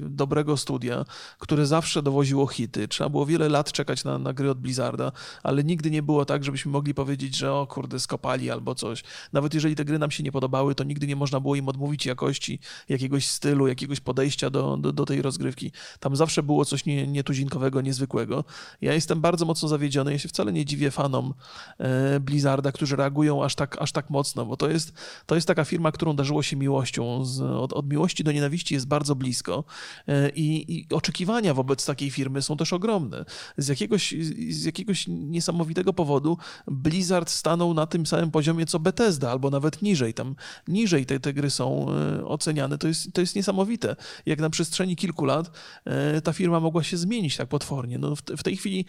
dobrego 0.00 0.56
studia, 0.56 1.04
które 1.38 1.66
zawsze 1.66 2.02
dowoziło 2.02 2.46
hity. 2.46 2.88
Trzeba 2.88 3.10
było 3.10 3.26
wiele 3.26 3.48
lat 3.48 3.72
czekać 3.72 4.04
na, 4.04 4.18
na 4.18 4.32
gry 4.32 4.50
od 4.50 4.60
Blizzarda, 4.60 5.12
ale 5.42 5.64
nigdy 5.64 5.90
nie 5.90 6.02
było 6.02 6.24
tak, 6.24 6.44
żebyśmy 6.44 6.72
mogli 6.72 6.94
powiedzieć, 6.94 7.36
że 7.36 7.52
o 7.52 7.66
kurde, 7.66 8.00
skopali 8.00 8.50
albo 8.50 8.74
coś. 8.74 9.04
Nawet 9.32 9.54
jeżeli 9.54 9.76
te 9.76 9.84
gry 9.84 9.98
nam 9.98 10.10
się 10.10 10.22
nie 10.22 10.32
podobały, 10.32 10.74
to 10.74 10.84
nigdy 10.84 11.06
nie 11.06 11.16
można 11.16 11.40
było 11.40 11.56
im 11.56 11.68
odmówić 11.68 12.06
jakości, 12.06 12.58
jakiegoś 12.88 13.26
stylu, 13.26 13.66
jakiegoś 13.66 14.00
podejścia 14.00 14.50
do, 14.50 14.76
do, 14.76 14.92
do 14.92 15.06
tej 15.06 15.22
rozgrywki. 15.22 15.72
Tam 16.00 16.16
zawsze 16.16 16.42
było 16.42 16.64
coś 16.64 16.86
nie, 16.86 17.06
nietuzinkowego, 17.06 17.80
niezwykłego. 17.80 18.44
Ja 18.80 18.94
jestem 18.94 19.20
bardzo 19.20 19.44
mocno 19.44 19.68
zawiedziony. 19.68 20.12
Ja 20.12 20.18
się 20.18 20.28
wcale 20.28 20.52
nie 20.52 20.64
dziwię 20.64 20.90
fanom 20.90 21.34
e, 21.78 22.20
Blizzarda, 22.20 22.72
którzy 22.72 22.96
reagują 22.96 23.44
aż 23.44 23.54
tak, 23.54 23.82
aż 23.82 23.92
tak 23.92 24.10
mocno, 24.10 24.46
bo 24.46 24.56
to 24.56 24.68
jest, 24.68 24.92
to 25.26 25.34
jest 25.34 25.46
taka 25.46 25.64
firma, 25.64 25.92
którą 25.92 26.16
darzyło 26.16 26.42
się 26.42 26.56
miłością. 26.56 27.24
Z, 27.24 27.40
od, 27.40 27.72
od 27.72 27.90
miłości 27.90 28.24
do 28.24 28.32
nienawiści 28.40 28.74
jest 28.74 28.86
bardzo 28.86 29.14
blisko 29.14 29.64
e, 30.08 30.30
i, 30.30 30.78
i 30.78 30.86
oczekiwania 30.94 31.54
wobec 31.54 31.86
takiej 31.86 32.10
firmy 32.10 32.42
są 32.42 32.56
też 32.56 32.72
ogromne. 32.72 33.24
Z 33.56 33.68
jakiegoś, 33.68 34.14
z 34.50 34.64
jakiegoś 34.64 35.04
niesamowitego 35.08 35.92
powodu 35.92 36.38
Blizzard 36.66 37.30
stanął 37.30 37.74
na 37.74 37.86
tym 37.86 38.06
samym 38.06 38.30
poziomie 38.30 38.66
co 38.66 38.78
Bethesda, 38.78 39.30
albo 39.30 39.50
nawet 39.50 39.82
niżej. 39.82 40.14
Tam 40.14 40.34
niżej 40.68 41.06
te, 41.06 41.20
te 41.20 41.32
gry 41.32 41.50
są 41.50 41.86
e, 41.90 42.24
oceniane. 42.24 42.78
To 42.78 42.88
jest, 42.88 43.12
to 43.12 43.20
jest 43.20 43.36
niesamowite. 43.36 43.96
Jak 44.26 44.40
na 44.40 44.50
przestrzeni 44.50 44.96
kilku 44.96 45.24
lat 45.24 45.50
ta 46.24 46.32
firma 46.32 46.60
mogła 46.60 46.82
się 46.82 46.96
zmienić 46.96 47.36
tak 47.36 47.48
potwornie. 47.48 47.98
No 47.98 48.16
w, 48.16 48.22
w 48.22 48.42
tej 48.42 48.56
chwili 48.56 48.84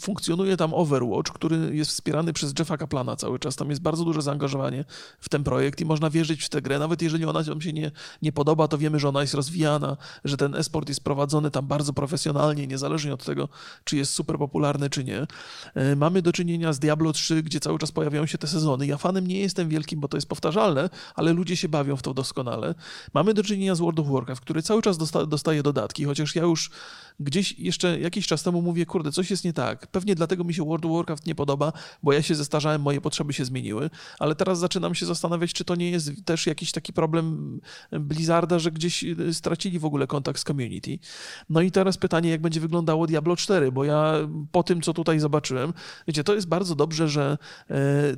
funkcjonuje 0.00 0.56
tam 0.56 0.74
Overwatch, 0.74 1.32
który 1.32 1.76
jest 1.76 1.90
wspierany 1.90 2.32
przez 2.32 2.54
Jeffa 2.58 2.76
Kaplana 2.76 3.16
cały 3.16 3.38
czas. 3.38 3.56
Tam 3.56 3.70
jest 3.70 3.82
bardzo 3.82 4.04
duże 4.04 4.22
zaangażowanie 4.22 4.84
w 5.20 5.28
ten 5.28 5.44
projekt 5.44 5.80
i 5.80 5.84
można 5.84 6.10
wierzyć 6.10 6.42
w 6.42 6.48
tę 6.48 6.62
grę. 6.62 6.78
Nawet 6.78 7.02
jeżeli 7.02 7.24
ona 7.24 7.44
się 7.44 7.72
nie, 7.72 7.90
nie 8.22 8.32
podoba, 8.38 8.68
to 8.68 8.78
wiemy, 8.78 8.98
że 8.98 9.08
ona 9.08 9.20
jest 9.20 9.34
rozwijana, 9.34 9.96
że 10.24 10.36
ten 10.36 10.54
esport 10.54 10.88
jest 10.88 11.04
prowadzony 11.04 11.50
tam 11.50 11.66
bardzo 11.66 11.92
profesjonalnie, 11.92 12.66
niezależnie 12.66 13.14
od 13.14 13.24
tego, 13.24 13.48
czy 13.84 13.96
jest 13.96 14.12
super 14.12 14.38
popularny, 14.38 14.90
czy 14.90 15.04
nie. 15.04 15.26
E, 15.74 15.96
mamy 15.96 16.22
do 16.22 16.32
czynienia 16.32 16.72
z 16.72 16.78
Diablo 16.78 17.12
3, 17.12 17.42
gdzie 17.42 17.60
cały 17.60 17.78
czas 17.78 17.92
pojawiają 17.92 18.26
się 18.26 18.38
te 18.38 18.46
sezony. 18.46 18.86
Ja 18.86 18.96
fanem 18.96 19.26
nie 19.26 19.40
jestem 19.40 19.68
wielkim, 19.68 20.00
bo 20.00 20.08
to 20.08 20.16
jest 20.16 20.28
powtarzalne, 20.28 20.90
ale 21.14 21.32
ludzie 21.32 21.56
się 21.56 21.68
bawią 21.68 21.96
w 21.96 22.02
to 22.02 22.14
doskonale. 22.14 22.74
Mamy 23.14 23.34
do 23.34 23.42
czynienia 23.42 23.74
z 23.74 23.80
World 23.80 23.98
of 24.00 24.06
Warcraft, 24.08 24.42
który 24.42 24.62
cały 24.62 24.82
czas 24.82 24.98
dosta 24.98 25.26
dostaje 25.26 25.62
dodatki, 25.62 26.04
chociaż 26.04 26.36
ja 26.36 26.42
już 26.42 26.70
gdzieś 27.20 27.58
jeszcze 27.58 28.00
jakiś 28.00 28.26
czas 28.26 28.42
temu 28.42 28.62
mówię, 28.62 28.86
kurde, 28.86 29.12
coś 29.12 29.30
jest 29.30 29.44
nie 29.44 29.52
tak. 29.52 29.86
Pewnie 29.86 30.14
dlatego 30.14 30.44
mi 30.44 30.54
się 30.54 30.64
World 30.64 30.84
of 30.84 30.92
Warcraft 30.92 31.26
nie 31.26 31.34
podoba, 31.34 31.72
bo 32.02 32.12
ja 32.12 32.22
się 32.22 32.34
zestarzałem, 32.34 32.82
moje 32.82 33.00
potrzeby 33.00 33.32
się 33.32 33.44
zmieniły, 33.44 33.90
ale 34.18 34.34
teraz 34.34 34.58
zaczynam 34.58 34.94
się 34.94 35.06
zastanawiać, 35.06 35.52
czy 35.52 35.64
to 35.64 35.74
nie 35.74 35.90
jest 35.90 36.10
też 36.24 36.46
jakiś 36.46 36.72
taki 36.72 36.92
problem 36.92 37.60
Blizzarda, 38.28 38.58
że 38.58 38.72
gdzieś 38.72 39.04
y, 39.04 39.34
stracili 39.34 39.78
w 39.78 39.84
ogóle 39.84 40.06
kontakt 40.06 40.40
z 40.40 40.44
community. 40.44 40.98
No 41.50 41.60
i 41.60 41.70
teraz 41.70 41.96
pytanie, 41.96 42.30
jak 42.30 42.40
będzie 42.40 42.60
wyglądało 42.60 43.06
Diablo 43.06 43.36
4, 43.36 43.72
bo 43.72 43.84
ja 43.84 44.14
po 44.52 44.62
tym, 44.62 44.80
co 44.80 44.94
tutaj 44.94 45.20
zobaczyłem, 45.20 45.72
wiecie, 46.08 46.24
to 46.24 46.34
jest 46.34 46.48
bardzo 46.48 46.74
dobrze, 46.74 47.08
że 47.08 47.38
e, 47.70 47.76
y, 47.76 48.16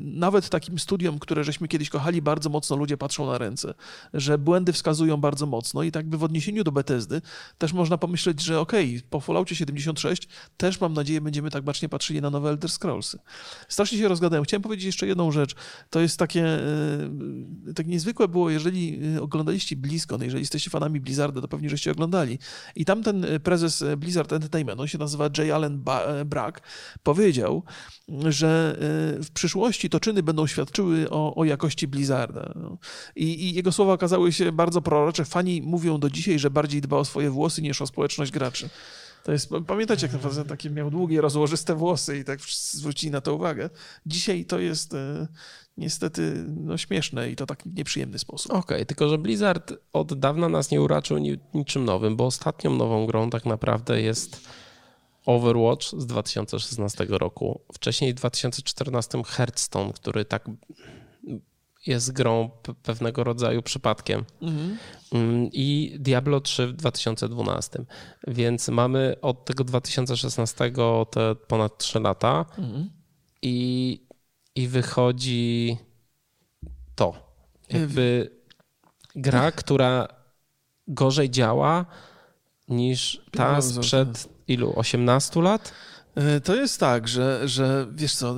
nawet 0.00 0.48
takim 0.48 0.78
studiom, 0.78 1.18
które 1.18 1.44
żeśmy 1.44 1.68
kiedyś 1.68 1.90
kochali, 1.90 2.22
bardzo 2.22 2.50
mocno 2.50 2.76
ludzie 2.76 2.96
patrzą 2.96 3.26
na 3.26 3.38
ręce, 3.38 3.74
że 4.14 4.38
błędy 4.38 4.72
wskazują 4.72 5.16
bardzo 5.16 5.46
mocno 5.46 5.82
i 5.82 5.92
tak 5.92 6.08
by 6.08 6.18
w 6.18 6.24
odniesieniu 6.24 6.64
do 6.64 6.72
Bethesdy 6.72 7.22
też 7.58 7.72
można 7.72 7.98
pomyśleć, 7.98 8.42
że 8.42 8.60
okej, 8.60 8.96
okay, 8.96 9.08
po 9.10 9.20
Falloutie 9.20 9.56
76 9.56 10.28
też 10.56 10.80
mam 10.80 10.92
nadzieję 10.94 11.20
będziemy 11.20 11.50
tak 11.50 11.64
bacznie 11.64 11.88
patrzyli 11.88 12.20
na 12.20 12.30
nowe 12.30 12.50
Elder 12.50 12.70
Scrollsy. 12.70 13.18
Strasznie 13.68 13.98
się 13.98 14.08
rozgadałem. 14.08 14.44
Chciałem 14.44 14.62
powiedzieć 14.62 14.86
jeszcze 14.86 15.06
jedną 15.06 15.32
rzecz. 15.32 15.54
To 15.90 16.00
jest 16.00 16.18
takie, 16.18 16.44
e, 16.44 17.74
tak 17.74 17.86
niezwykłe 17.86 18.28
było, 18.28 18.50
jeżeli 18.50 19.00
e, 19.16 19.22
oglądaliście 19.46 19.76
blisko, 19.76 20.18
no 20.18 20.24
jeżeli 20.24 20.42
jesteście 20.42 20.70
fanami 20.70 21.00
Blizzarda, 21.00 21.40
to 21.40 21.48
pewnie 21.48 21.70
żeście 21.70 21.90
oglądali. 21.90 22.38
I 22.76 22.84
tam 22.84 23.02
ten 23.02 23.24
e, 23.24 23.40
prezes 23.40 23.84
Blizzard 23.96 24.32
Entertainment, 24.32 24.80
on 24.80 24.88
się 24.88 24.98
nazywa 24.98 25.24
J. 25.24 25.50
Allen 25.54 25.84
Brack, 26.24 26.60
powiedział, 27.02 27.62
że 28.28 28.78
w 29.22 29.30
przyszłości 29.34 29.90
to 29.90 30.00
czyny 30.00 30.22
będą 30.22 30.46
świadczyły 30.46 31.10
o, 31.10 31.34
o 31.34 31.44
jakości 31.44 31.88
Blizzarda. 31.88 32.54
I, 33.16 33.24
I, 33.24 33.54
jego 33.54 33.72
słowa 33.72 33.92
okazały 33.92 34.32
się 34.32 34.52
bardzo 34.52 34.82
prorocze. 34.82 35.24
Fani 35.24 35.62
mówią 35.62 35.98
do 35.98 36.10
dzisiaj, 36.10 36.38
że 36.38 36.50
bardziej 36.50 36.80
dba 36.80 36.96
o 36.96 37.04
swoje 37.04 37.30
włosy 37.30 37.62
niż 37.62 37.82
o 37.82 37.86
społeczność 37.86 38.32
graczy. 38.32 38.68
To 39.24 39.32
jest, 39.32 39.50
pamiętacie, 39.66 40.06
jak 40.06 40.12
ten 40.12 40.20
facet 40.20 40.48
takie 40.48 40.70
miał 40.70 40.90
długie, 40.90 41.20
rozłożyste 41.20 41.74
włosy 41.74 42.18
i 42.18 42.24
tak 42.24 42.40
zwrócili 42.72 43.12
na 43.12 43.20
to 43.20 43.34
uwagę. 43.34 43.70
Dzisiaj 44.06 44.44
to 44.44 44.58
jest 44.58 44.94
e, 44.94 45.26
niestety 45.76 46.44
no, 46.48 46.76
śmieszne 46.78 47.30
i 47.30 47.36
to 47.36 47.46
tak 47.46 47.66
nieprzyjemny 47.66 48.18
sposób. 48.18 48.52
Okej, 48.52 48.60
okay, 48.60 48.86
tylko 48.86 49.08
że 49.08 49.18
Blizzard 49.18 49.72
od 49.92 50.18
dawna 50.18 50.48
nas 50.48 50.70
nie 50.70 50.80
uraczył 50.82 51.18
ni 51.18 51.38
niczym 51.54 51.84
nowym, 51.84 52.16
bo 52.16 52.26
ostatnią 52.26 52.76
nową 52.76 53.06
grą 53.06 53.30
tak 53.30 53.46
naprawdę 53.46 54.00
jest 54.00 54.48
Overwatch 55.26 55.84
z 55.84 56.06
2016 56.06 57.06
roku. 57.10 57.60
Wcześniej 57.72 58.12
w 58.12 58.16
2014 58.16 59.22
Hearthstone, 59.24 59.92
który 59.92 60.24
tak 60.24 60.50
jest 61.86 62.12
grą 62.12 62.50
pewnego 62.82 63.24
rodzaju 63.24 63.62
przypadkiem. 63.62 64.24
Mhm. 64.42 64.78
Mm, 65.12 65.48
I 65.52 65.96
Diablo 65.98 66.40
3 66.40 66.66
w 66.66 66.72
2012. 66.72 67.84
Więc 68.26 68.68
mamy 68.68 69.16
od 69.22 69.44
tego 69.44 69.64
2016 69.64 70.72
te 71.10 71.34
ponad 71.34 71.78
3 71.78 72.00
lata 72.00 72.44
mhm. 72.58 72.90
i, 73.42 74.05
i 74.56 74.68
wychodzi 74.68 75.76
to. 76.94 77.14
Jakby 77.70 78.30
gra, 79.16 79.52
która 79.52 80.08
gorzej 80.88 81.30
działa 81.30 81.86
niż 82.68 83.22
ta 83.32 83.62
sprzed 83.62 84.28
ilu? 84.48 84.72
18 84.76 85.42
lat? 85.42 85.72
E, 86.14 86.40
to 86.40 86.54
jest 86.54 86.80
tak, 86.80 87.08
że, 87.08 87.48
że 87.48 87.86
wiesz 87.92 88.14
co, 88.14 88.34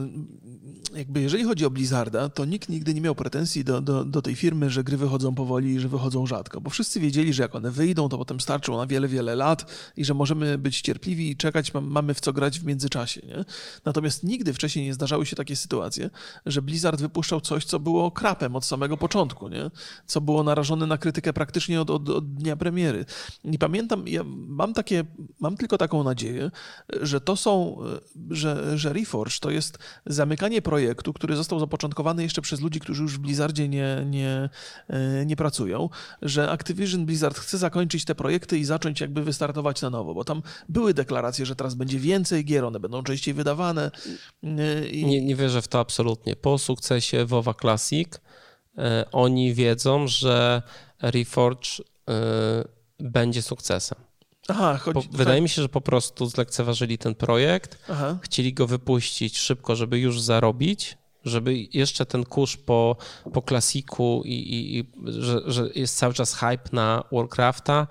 jakby 0.94 1.20
jeżeli 1.20 1.44
chodzi 1.44 1.64
o 1.64 1.70
Blizzarda, 1.70 2.28
to 2.28 2.44
nikt 2.44 2.68
nigdy 2.68 2.94
nie 2.94 3.00
miał 3.00 3.14
pretensji 3.14 3.64
do, 3.64 3.80
do, 3.80 4.04
do 4.04 4.22
tej 4.22 4.34
firmy, 4.34 4.70
że 4.70 4.84
gry 4.84 4.96
wychodzą 4.96 5.34
powoli 5.34 5.74
i 5.74 5.80
że 5.80 5.88
wychodzą 5.88 6.26
rzadko, 6.26 6.60
bo 6.60 6.70
wszyscy 6.70 7.00
wiedzieli, 7.00 7.32
że 7.32 7.42
jak 7.42 7.54
one 7.54 7.70
wyjdą, 7.70 8.08
to 8.08 8.18
potem 8.18 8.40
starczą 8.40 8.76
na 8.76 8.86
wiele, 8.86 9.08
wiele 9.08 9.36
lat 9.36 9.72
i 9.96 10.04
że 10.04 10.14
możemy 10.14 10.58
być 10.58 10.80
cierpliwi 10.80 11.30
i 11.30 11.36
czekać, 11.36 11.74
mamy 11.74 12.14
w 12.14 12.20
co 12.20 12.32
grać 12.32 12.60
w 12.60 12.64
międzyczasie. 12.64 13.20
Nie? 13.26 13.44
Natomiast 13.84 14.24
nigdy 14.24 14.54
wcześniej 14.54 14.84
nie 14.84 14.94
zdarzały 14.94 15.26
się 15.26 15.36
takie 15.36 15.56
sytuacje, 15.56 16.10
że 16.46 16.62
Blizzard 16.62 17.00
wypuszczał 17.00 17.40
coś, 17.40 17.64
co 17.64 17.80
było 17.80 18.10
krapem 18.10 18.56
od 18.56 18.64
samego 18.64 18.96
początku, 18.96 19.48
nie? 19.48 19.70
co 20.06 20.20
było 20.20 20.42
narażone 20.42 20.86
na 20.86 20.98
krytykę 20.98 21.32
praktycznie 21.32 21.80
od, 21.80 21.90
od, 21.90 22.08
od 22.08 22.34
dnia 22.34 22.56
premiery. 22.56 23.04
I 23.44 23.58
pamiętam, 23.58 24.08
ja 24.08 24.24
mam 24.48 24.74
takie, 24.74 25.04
mam 25.40 25.56
tylko 25.56 25.78
taką 25.78 26.04
nadzieję, 26.04 26.50
że 27.00 27.20
to 27.20 27.36
są, 27.36 27.78
że, 28.30 28.78
że 28.78 28.92
Reforge 28.92 29.38
to 29.40 29.50
jest 29.50 29.78
zamykanie 30.06 30.62
projektu, 30.62 30.77
projektu, 30.78 31.12
który 31.12 31.36
został 31.36 31.60
zapoczątkowany 31.60 32.22
jeszcze 32.22 32.42
przez 32.42 32.60
ludzi, 32.60 32.80
którzy 32.80 33.02
już 33.02 33.14
w 33.14 33.18
Blizzardzie 33.18 33.68
nie, 33.68 34.02
nie, 34.06 34.48
e, 34.88 35.26
nie 35.26 35.36
pracują, 35.36 35.88
że 36.22 36.50
Activision 36.50 37.06
Blizzard 37.06 37.38
chce 37.38 37.58
zakończyć 37.58 38.04
te 38.04 38.14
projekty 38.14 38.58
i 38.58 38.64
zacząć 38.64 39.00
jakby 39.00 39.22
wystartować 39.22 39.82
na 39.82 39.90
nowo, 39.90 40.14
bo 40.14 40.24
tam 40.24 40.42
były 40.68 40.94
deklaracje, 40.94 41.46
że 41.46 41.56
teraz 41.56 41.74
będzie 41.74 41.98
więcej 41.98 42.44
gier, 42.44 42.64
one 42.64 42.80
będą 42.80 43.02
częściej 43.02 43.34
wydawane. 43.34 43.90
E, 44.44 44.88
I... 44.88 45.06
Nie, 45.06 45.24
nie 45.24 45.36
wierzę 45.36 45.62
w 45.62 45.68
to 45.68 45.80
absolutnie. 45.80 46.36
Po 46.36 46.58
sukcesie 46.58 47.24
WoWa 47.24 47.54
Classic 47.54 48.08
e, 48.78 49.04
oni 49.12 49.54
wiedzą, 49.54 50.08
że 50.08 50.62
Reforge 51.02 51.68
będzie 52.98 53.42
sukcesem. 53.42 54.07
Aha, 54.48 54.78
chodzi, 54.78 55.08
wydaje 55.12 55.36
tak. 55.36 55.42
mi 55.42 55.48
się, 55.48 55.62
że 55.62 55.68
po 55.68 55.80
prostu 55.80 56.26
zlekceważyli 56.26 56.98
ten 56.98 57.14
projekt, 57.14 57.78
Aha. 57.88 58.18
chcieli 58.22 58.54
go 58.54 58.66
wypuścić 58.66 59.38
szybko, 59.38 59.76
żeby 59.76 59.98
już 59.98 60.20
zarobić, 60.20 60.98
żeby 61.24 61.54
jeszcze 61.72 62.06
ten 62.06 62.24
kurz 62.24 62.56
po, 62.56 62.96
po 63.32 63.42
klasiku 63.42 64.22
i, 64.24 64.32
i, 64.32 64.78
i 64.78 64.84
że, 65.04 65.40
że, 65.46 65.68
jest 65.74 65.96
cały 65.96 66.14
czas 66.14 66.34
hype 66.34 66.68
na 66.72 67.04
Warcrafta, 67.12 67.86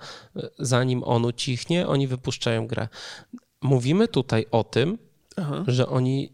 zanim 0.58 1.04
on 1.04 1.24
ucichnie, 1.24 1.86
oni 1.86 2.06
wypuszczają 2.06 2.66
grę. 2.66 2.88
Mówimy 3.62 4.08
tutaj 4.08 4.46
o 4.50 4.64
tym, 4.64 4.98
Aha. 5.36 5.64
że 5.66 5.88
oni, 5.88 6.32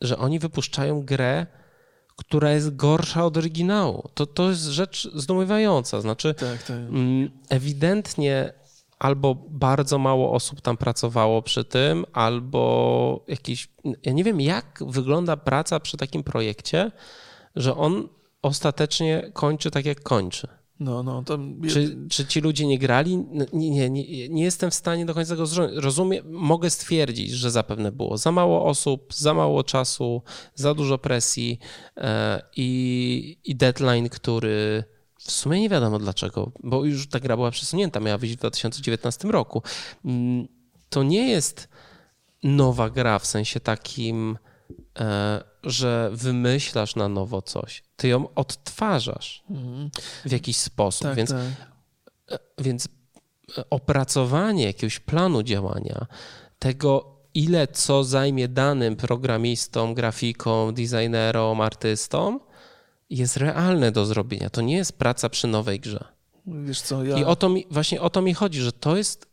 że 0.00 0.18
oni 0.18 0.38
wypuszczają 0.38 1.02
grę, 1.02 1.46
która 2.16 2.50
jest 2.50 2.76
gorsza 2.76 3.24
od 3.24 3.36
oryginału. 3.36 4.08
To, 4.14 4.26
to 4.26 4.50
jest 4.50 4.62
rzecz 4.62 5.10
zdumiewająca. 5.14 6.00
Znaczy, 6.00 6.34
tak, 6.34 6.62
tak. 6.62 6.76
Mm, 6.76 7.30
ewidentnie 7.48 8.52
albo 9.04 9.34
bardzo 9.34 9.98
mało 9.98 10.32
osób 10.32 10.60
tam 10.60 10.76
pracowało 10.76 11.42
przy 11.42 11.64
tym, 11.64 12.04
albo 12.12 13.24
jakiś. 13.28 13.68
Ja 14.02 14.12
nie 14.12 14.24
wiem, 14.24 14.40
jak 14.40 14.82
wygląda 14.86 15.36
praca 15.36 15.80
przy 15.80 15.96
takim 15.96 16.22
projekcie, 16.22 16.90
że 17.56 17.76
on 17.76 18.08
ostatecznie 18.42 19.30
kończy 19.32 19.70
tak, 19.70 19.86
jak 19.86 20.00
kończy. 20.00 20.48
No, 20.80 21.02
no. 21.02 21.24
Czy, 21.68 21.96
czy 22.10 22.26
ci 22.26 22.40
ludzie 22.40 22.66
nie 22.66 22.78
grali? 22.78 23.16
Nie, 23.52 23.70
nie, 23.70 23.90
nie, 23.90 24.28
nie 24.28 24.44
jestem 24.44 24.70
w 24.70 24.74
stanie 24.74 25.06
do 25.06 25.14
końca 25.14 25.30
tego 25.30 25.46
zrozumieć. 25.46 25.84
Rozumiem, 25.84 26.24
mogę 26.32 26.70
stwierdzić, 26.70 27.30
że 27.30 27.50
zapewne 27.50 27.92
było 27.92 28.16
za 28.16 28.32
mało 28.32 28.64
osób, 28.64 29.14
za 29.14 29.34
mało 29.34 29.64
czasu, 29.64 30.22
za 30.54 30.74
dużo 30.74 30.98
presji 30.98 31.58
e, 31.96 32.42
i, 32.56 33.38
i 33.44 33.56
deadline, 33.56 34.08
który 34.08 34.84
w 35.26 35.30
sumie 35.30 35.60
nie 35.60 35.68
wiadomo 35.68 35.98
dlaczego, 35.98 36.52
bo 36.62 36.84
już 36.84 37.08
ta 37.08 37.20
gra 37.20 37.36
była 37.36 37.50
przesunięta, 37.50 38.00
miała 38.00 38.18
wyjść 38.18 38.34
w 38.34 38.38
2019 38.38 39.28
roku. 39.28 39.62
Mm, 40.04 40.48
to 40.88 41.02
nie 41.02 41.28
jest 41.28 41.68
nowa 42.42 42.90
gra 42.90 43.18
w 43.18 43.26
sensie 43.26 43.60
takim, 43.60 44.38
e, 44.98 45.44
że 45.62 46.10
wymyślasz 46.12 46.96
na 46.96 47.08
nowo 47.08 47.42
coś. 47.42 47.82
Ty 47.96 48.08
ją 48.08 48.34
odtwarzasz 48.34 49.44
w 50.24 50.32
jakiś 50.32 50.56
sposób. 50.56 51.02
Tak, 51.02 51.16
więc, 51.16 51.30
tak. 51.30 51.40
e, 52.30 52.38
więc 52.58 52.88
opracowanie 53.70 54.64
jakiegoś 54.64 55.00
planu 55.00 55.42
działania, 55.42 56.06
tego 56.58 57.14
ile 57.34 57.68
co 57.68 58.04
zajmie 58.04 58.48
danym 58.48 58.96
programistom, 58.96 59.94
grafikom, 59.94 60.74
designerom, 60.74 61.60
artystom, 61.60 62.40
jest 63.10 63.36
realne 63.36 63.92
do 63.92 64.06
zrobienia. 64.06 64.50
To 64.50 64.60
nie 64.60 64.76
jest 64.76 64.98
praca 64.98 65.28
przy 65.28 65.46
nowej 65.46 65.80
grze. 65.80 66.04
Wiesz 66.46 66.80
co, 66.80 67.04
ja... 67.04 67.18
I 67.18 67.24
o 67.24 67.36
to 67.36 67.48
mi, 67.48 67.66
właśnie 67.70 68.00
o 68.00 68.10
to 68.10 68.22
mi 68.22 68.34
chodzi, 68.34 68.60
że 68.60 68.72
to 68.72 68.96
jest, 68.96 69.26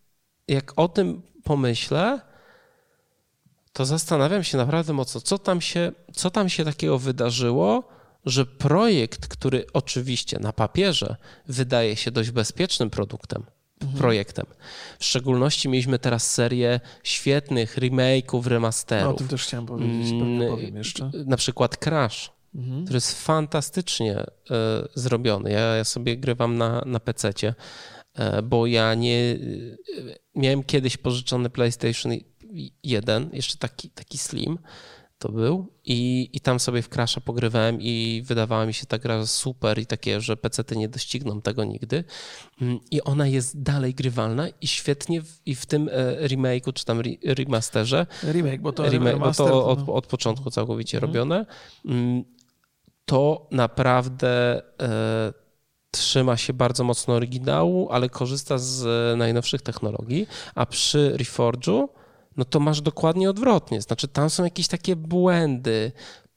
jak 0.47 0.73
o 0.79 0.87
tym 0.87 1.21
pomyślę, 1.43 2.21
to 3.73 3.85
zastanawiam 3.85 4.43
się 4.43 4.57
naprawdę 4.57 4.93
mocno, 4.93 5.21
co 5.21 5.37
tam 5.37 5.61
się, 5.61 5.91
co 6.13 6.31
tam 6.31 6.49
się 6.49 6.65
takiego 6.65 6.99
wydarzyło, 6.99 7.83
że 8.25 8.45
projekt, 8.45 9.27
który 9.27 9.65
oczywiście 9.73 10.39
na 10.39 10.53
papierze 10.53 11.15
wydaje 11.47 11.95
się 11.95 12.11
dość 12.11 12.31
bezpiecznym 12.31 12.89
produktem, 12.89 13.43
Mhm. 13.81 13.99
projektem. 13.99 14.45
W 14.99 15.05
szczególności 15.05 15.69
mieliśmy 15.69 15.99
teraz 15.99 16.31
serię 16.31 16.79
świetnych 17.03 17.77
remake'ów, 17.77 18.43
No, 18.43 18.49
remasterów. 18.49 19.13
o 19.15 19.17
tym 19.17 19.27
też 19.27 19.43
chciałem 19.43 19.65
powiedzieć, 19.65 20.09
pewnie 20.11 20.35
Mm, 20.35 20.49
powiem 20.49 20.75
jeszcze. 20.75 21.11
Na 21.25 21.37
przykład 21.37 21.77
Crash, 21.77 22.31
Mhm. 22.55 22.83
który 22.85 22.97
jest 22.97 23.23
fantastycznie 23.23 24.17
e, 24.17 24.25
zrobiony. 24.95 25.51
Ja, 25.51 25.59
ja 25.59 25.83
sobie 25.83 26.17
grywam 26.17 26.57
na, 26.57 26.83
na 26.85 26.99
PC-cie, 26.99 27.55
e, 28.13 28.41
bo 28.41 28.67
ja 28.67 28.93
nie. 28.93 29.17
e, 29.17 29.37
Miałem 30.35 30.63
kiedyś 30.63 30.97
pożyczony 30.97 31.49
PlayStation 31.49 32.11
1, 32.83 33.29
jeszcze 33.33 33.57
taki, 33.57 33.89
taki 33.89 34.17
slim 34.17 34.59
to 35.21 35.29
był, 35.29 35.67
i, 35.85 36.29
i 36.33 36.39
tam 36.39 36.59
sobie 36.59 36.81
w 36.81 36.89
Crasha 36.89 37.21
pogrywałem 37.21 37.81
i 37.81 38.23
wydawała 38.25 38.65
mi 38.65 38.73
się 38.73 38.85
ta 38.85 38.99
gra 38.99 39.25
super 39.25 39.79
i 39.79 39.85
takie, 39.85 40.21
że 40.21 40.37
PC-ty 40.37 40.77
nie 40.77 40.89
dościgną 40.89 41.41
tego 41.41 41.63
nigdy. 41.63 42.03
Mm, 42.61 42.79
I 42.91 43.01
ona 43.01 43.27
jest 43.27 43.61
dalej 43.61 43.93
grywalna 43.93 44.47
i 44.61 44.67
świetnie 44.67 45.21
w, 45.21 45.41
i 45.45 45.55
w 45.55 45.65
tym 45.65 45.89
remake'u 46.21 46.73
czy 46.73 46.85
tam 46.85 46.99
re, 46.99 47.09
remasterze 47.25 48.07
Remake, 48.23 48.61
bo 48.61 48.71
to 48.71 48.89
remake, 48.89 49.13
bo 49.13 49.19
remaster, 49.19 49.47
to 49.47 49.67
od, 49.67 49.87
no. 49.87 49.93
od 49.93 50.07
początku 50.07 50.51
całkowicie 50.51 50.99
robione. 50.99 51.45
To 53.05 53.47
naprawdę 53.51 54.61
e, 54.81 55.33
trzyma 55.91 56.37
się 56.37 56.53
bardzo 56.53 56.83
mocno 56.83 57.13
oryginału, 57.13 57.89
ale 57.91 58.09
korzysta 58.09 58.57
z 58.57 58.85
e, 58.85 59.17
najnowszych 59.17 59.61
technologii, 59.61 60.27
a 60.55 60.65
przy 60.65 61.15
Reforge'u 61.17 61.87
no 62.37 62.45
to 62.45 62.59
masz 62.59 62.81
dokładnie 62.81 63.29
odwrotnie. 63.29 63.81
Znaczy 63.81 64.07
tam 64.07 64.29
są 64.29 64.43
jakieś 64.43 64.67
takie 64.67 64.95
błędy, 64.95 65.91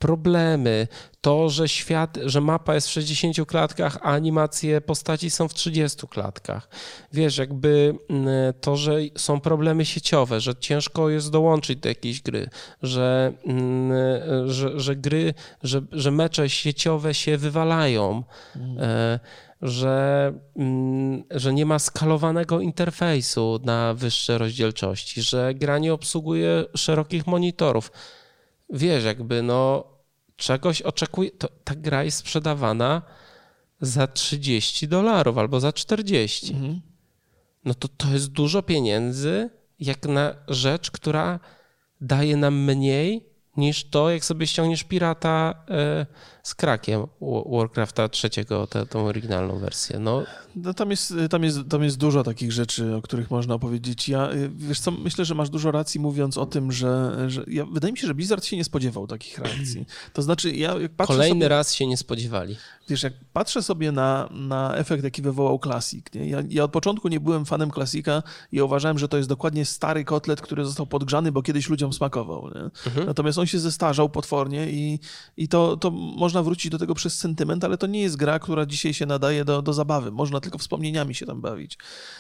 problemy, 0.04 0.88
to, 1.20 1.49
że 1.49 1.68
świat, 1.68 2.18
że 2.25 2.40
mapa 2.40 2.75
jest 2.75 2.88
w 2.88 2.90
60 2.90 3.46
klatkach, 3.46 3.99
a 4.02 4.12
animacje 4.12 4.80
postaci 4.80 5.30
są 5.30 5.49
w 5.49 5.54
30 5.54 6.08
klatkach. 6.08 6.68
Wiesz, 7.12 7.38
jakby 7.38 7.94
mm, 8.08 8.28
to, 8.61 8.76
że 8.76 8.92
są 9.16 9.40
problemy 9.40 9.84
sieciowe, 9.84 10.40
że 10.40 10.54
ciężko 10.56 11.08
jest 11.08 11.30
dołączyć 11.30 11.78
do 11.78 11.88
jakiejś 11.88 12.23
gry, 12.23 12.50
że, 12.82 13.32
mm, 13.44 13.92
że, 14.50 14.80
że 14.80 14.96
gry, 14.96 15.34
że, 15.62 15.82
że 15.92 16.11
mecze 16.11 16.50
sieciowe 16.50 17.14
się 17.14 17.37
wywalają, 17.37 18.23
e, 18.78 19.20
że, 19.62 20.32
mm, 20.56 21.25
że 21.30 21.54
nie 21.54 21.66
ma 21.66 21.78
skalowanego 21.78 22.61
interfejsu 22.61 23.61
na 23.64 23.94
wyższe 23.94 24.38
rozdzielczości, 24.38 25.23
że 25.23 25.54
gra 25.54 25.78
nie 25.78 25.93
obsługuje 25.93 26.64
szerokich 26.76 27.26
monitorów. 27.26 27.93
Wiesz, 28.71 29.04
jakby 29.04 29.43
no 29.43 29.94
czegoś 30.36 30.82
oczekuje, 30.82 31.30
to 31.30 31.49
ta 31.64 31.75
gra 31.75 32.04
jest 32.04 32.18
sprzedawana 32.18 33.02
za 33.80 34.06
30 34.06 34.88
dolarów 34.88 35.38
albo 35.38 35.60
za 35.60 35.73
40. 35.73 36.52
Mhm. 36.52 36.80
No 37.64 37.75
to 37.75 37.88
to 37.88 38.12
jest 38.12 38.30
dużo 38.30 38.62
pieniędzy 38.62 39.50
jak 39.80 40.06
na 40.06 40.34
rzecz, 40.49 40.90
która 40.90 41.40
daje 42.00 42.36
nam 42.36 42.64
mniej 42.64 43.33
niż 43.56 43.84
to, 43.84 44.10
jak 44.10 44.25
sobie 44.25 44.47
ściągniesz 44.47 44.84
pirata 44.84 45.54
e, 45.71 46.06
z 46.43 46.54
krakiem 46.54 47.00
Wa- 47.21 47.56
Warcrafta 47.58 48.08
trzeciego, 48.08 48.67
tą 48.90 49.06
oryginalną 49.06 49.58
wersję. 49.58 49.99
No, 49.99 50.23
No, 50.56 50.75
tam, 50.75 50.90
jest, 50.90 51.14
tam, 51.30 51.45
jest, 51.45 51.58
tam 51.71 51.82
jest 51.84 51.97
dużo 51.99 52.23
takich 52.23 52.52
rzeczy, 52.52 52.95
o 52.95 53.02
których 53.02 53.30
można 53.30 53.54
opowiedzieć. 53.54 54.08
Ja, 54.08 54.32
y, 54.32 54.50
wiesz 54.56 54.80
co, 54.80 54.90
myślę, 54.90 55.25
że 55.25 55.34
masz 55.34 55.50
dużo 55.50 55.71
racji 55.71 56.00
mówiąc 56.00 56.38
o 56.38 56.47
tym, 56.47 56.73
że, 56.73 57.17
że 57.30 57.45
ja, 57.47 57.67
wydaje 57.67 57.93
mi 57.93 57.99
się, 57.99 58.06
że 58.06 58.14
Blizzard 58.14 58.45
się 58.45 58.56
nie 58.56 58.64
spodziewał 58.64 59.06
takich 59.06 59.38
reakcji. 59.38 59.86
To 60.12 60.23
znaczy, 60.23 60.52
ja 60.52 60.75
jak 60.78 60.93
patrzę 60.93 61.12
kolejny 61.14 61.34
sobie, 61.34 61.49
raz 61.49 61.75
się 61.75 61.86
nie 61.86 61.97
spodziewali. 61.97 62.56
Wiesz, 62.88 63.02
jak 63.02 63.12
patrzę 63.32 63.62
sobie 63.62 63.92
na, 63.92 64.28
na 64.30 64.76
efekt, 64.76 65.04
jaki 65.04 65.23
wywołał 65.23 65.58
Classic, 65.58 66.06
nie? 66.14 66.28
Ja, 66.28 66.42
ja 66.49 66.64
od 66.64 66.70
początku 66.70 67.08
nie 67.08 67.20
byłem 67.20 67.44
fanem 67.44 67.70
Classica 67.70 68.23
i 68.52 68.62
uważałem, 68.62 68.99
że 68.99 69.08
to 69.08 69.16
jest 69.16 69.28
dokładnie 69.28 69.64
stary 69.64 70.04
kotlet, 70.04 70.40
który 70.40 70.64
został 70.64 70.86
podgrzany, 70.86 71.32
bo 71.32 71.42
kiedyś 71.42 71.68
ludziom 71.68 71.92
smakował. 71.92 72.50
Mhm. 72.86 73.06
Natomiast 73.06 73.38
on 73.38 73.47
się 73.47 73.58
zestarzał 73.58 74.08
potwornie 74.08 74.70
i, 74.70 74.99
i 75.36 75.49
to, 75.49 75.76
to 75.76 75.90
można 75.90 76.42
wrócić 76.42 76.70
do 76.70 76.78
tego 76.78 76.94
przez 76.94 77.18
sentyment, 77.18 77.64
ale 77.64 77.78
to 77.78 77.86
nie 77.86 78.02
jest 78.02 78.16
gra, 78.16 78.38
która 78.38 78.66
dzisiaj 78.66 78.94
się 78.94 79.06
nadaje 79.06 79.44
do, 79.44 79.62
do 79.62 79.73
zabawy. 79.73 80.10
Można 80.10 80.40
tylko 80.40 80.58
wspomnieniami 80.58 81.14
się 81.14 81.26
tam 81.26 81.40
bawić. 81.40 81.78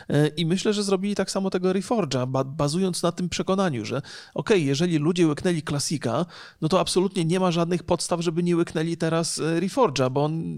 E, 0.08 0.28
I 0.28 0.46
myślę, 0.46 0.72
że 0.72 0.82
zrobili 0.82 1.14
tak 1.14 1.30
samo 1.30 1.50
tego 1.50 1.68
Reforge'a, 1.68 2.26
ba 2.26 2.44
bazując 2.44 3.02
na 3.02 3.12
tym 3.12 3.28
przekonaniu, 3.28 3.84
że 3.84 4.02
okej, 4.34 4.66
jeżeli 4.66 4.98
ludzie 4.98 5.26
łyknęli 5.26 5.62
klasika, 5.62 6.26
no 6.60 6.68
to 6.68 6.80
absolutnie 6.80 7.24
nie 7.24 7.40
ma 7.40 7.50
żadnych 7.50 7.82
podstaw, 7.82 8.20
żeby 8.20 8.42
nie 8.42 8.56
łyknęli 8.56 8.96
teraz 8.96 9.38
e, 9.38 9.60
Reforge'a, 9.60 10.10
bo 10.10 10.24
on 10.24 10.53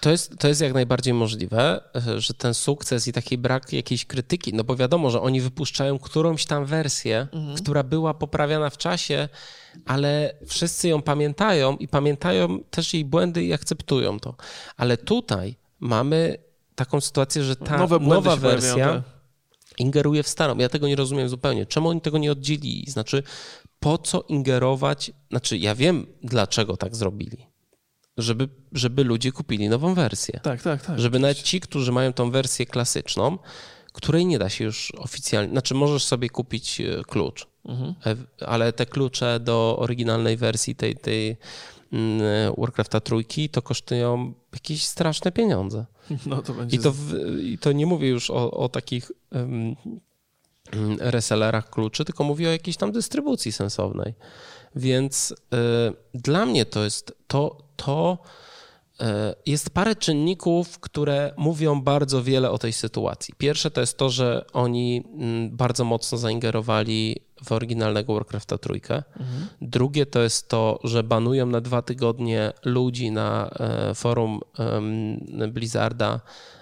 To 0.00 0.10
jest, 0.10 0.38
to 0.38 0.48
jest 0.48 0.60
jak 0.60 0.74
najbardziej 0.74 1.14
możliwe, 1.14 1.80
że 2.16 2.34
ten 2.34 2.54
sukces 2.54 3.08
i 3.08 3.12
taki 3.12 3.38
brak 3.38 3.72
jakiejś 3.72 4.04
krytyki, 4.04 4.54
no 4.54 4.64
bo 4.64 4.76
wiadomo, 4.76 5.10
że 5.10 5.20
oni 5.20 5.40
wypuszczają 5.40 5.98
którąś 5.98 6.46
tam 6.46 6.64
wersję, 6.64 7.28
która 7.56 7.82
była 7.82 8.14
poprawiana 8.14 8.70
w 8.70 8.78
czasie, 8.78 9.28
ale 9.86 10.34
wszyscy 10.46 10.88
ją 10.88 11.02
pamiętają 11.02 11.76
i 11.76 11.88
pamiętają 11.88 12.58
też 12.70 12.94
jej 12.94 13.04
błędy 13.04 13.44
i 13.44 13.52
akceptują 13.52 14.20
to. 14.20 14.34
Ale 14.76 14.96
tutaj 14.96 15.56
mamy 15.80 16.36
taką 16.74 17.00
sytuację, 17.00 17.44
że 17.44 17.56
ta 17.56 17.78
nowa 17.78 17.98
pojawiają, 17.98 18.36
wersja 18.36 18.88
tak. 18.88 19.02
ingeruje 19.78 20.22
w 20.22 20.28
starą. 20.28 20.58
Ja 20.58 20.68
tego 20.68 20.88
nie 20.88 20.96
rozumiem 20.96 21.28
zupełnie. 21.28 21.66
Czemu 21.66 21.88
oni 21.88 22.00
tego 22.00 22.18
nie 22.18 22.32
oddzielili? 22.32 22.90
Znaczy, 22.90 23.22
po 23.80 23.98
co 23.98 24.22
ingerować? 24.22 25.12
Znaczy, 25.30 25.58
ja 25.58 25.74
wiem, 25.74 26.06
dlaczego 26.22 26.76
tak 26.76 26.96
zrobili. 26.96 27.49
Żeby, 28.18 28.48
żeby 28.72 29.04
ludzie 29.04 29.32
kupili 29.32 29.68
nową 29.68 29.94
wersję. 29.94 30.40
Tak, 30.42 30.62
tak, 30.62 30.86
tak. 30.86 31.00
Żeby 31.00 31.18
nawet 31.18 31.42
ci, 31.42 31.60
którzy 31.60 31.92
mają 31.92 32.12
tą 32.12 32.30
wersję 32.30 32.66
klasyczną, 32.66 33.38
której 33.92 34.26
nie 34.26 34.38
da 34.38 34.48
się 34.48 34.64
już 34.64 34.92
oficjalnie, 34.98 35.50
znaczy 35.50 35.74
możesz 35.74 36.04
sobie 36.04 36.28
kupić 36.28 36.80
e, 36.80 37.02
klucz, 37.04 37.46
Mhm. 37.64 37.94
e, 38.06 38.46
ale 38.46 38.72
te 38.72 38.86
klucze 38.86 39.40
do 39.40 39.76
oryginalnej 39.78 40.36
wersji 40.36 40.74
tej, 40.74 40.96
tej 40.96 41.36
mm, 41.92 42.54
Warcrafta 42.58 43.00
trójki 43.00 43.48
to 43.48 43.62
kosztują 43.62 44.32
jakieś 44.52 44.86
straszne 44.86 45.32
pieniądze. 45.32 45.86
No 46.26 46.42
to 46.42 46.54
będzie... 46.54 46.76
I 46.76 46.80
to, 46.80 46.92
w, 46.92 47.14
i 47.42 47.58
to 47.58 47.72
nie 47.72 47.86
mówię 47.86 48.08
już 48.08 48.30
o, 48.30 48.50
o 48.50 48.68
takich 48.68 49.12
um, 49.32 49.76
resellerach 50.98 51.70
kluczy, 51.70 52.04
tylko 52.04 52.24
mówię 52.24 52.48
o 52.48 52.52
jakiejś 52.52 52.76
tam 52.76 52.92
dystrybucji 52.92 53.52
sensownej. 53.52 54.14
Więc 54.76 55.30
y, 55.30 55.36
dla 56.14 56.46
mnie 56.46 56.64
to 56.66 56.84
jest 56.84 57.12
to, 57.26 57.58
to 57.84 58.18
y, 59.00 59.04
jest 59.46 59.70
parę 59.70 59.96
czynników, 59.96 60.78
które 60.78 61.34
mówią 61.36 61.82
bardzo 61.82 62.22
wiele 62.22 62.50
o 62.50 62.58
tej 62.58 62.72
sytuacji. 62.72 63.34
Pierwsze 63.38 63.70
to 63.70 63.80
jest 63.80 63.98
to, 63.98 64.10
że 64.10 64.44
oni 64.52 65.04
mm, 65.14 65.56
bardzo 65.56 65.84
mocno 65.84 66.18
zaingerowali 66.18 67.16
w 67.44 67.52
oryginalnego 67.52 68.14
Warcrafta 68.14 68.58
trójkę. 68.58 69.02
Drugie 69.60 70.06
to 70.06 70.20
jest 70.20 70.48
to, 70.48 70.80
że 70.84 71.02
banują 71.02 71.46
na 71.46 71.60
dwa 71.60 71.82
tygodnie 71.82 72.52
ludzi 72.64 73.10
na 73.10 73.50
e, 73.50 73.94
forum 73.94 74.40
Blizzarda, 75.48 76.20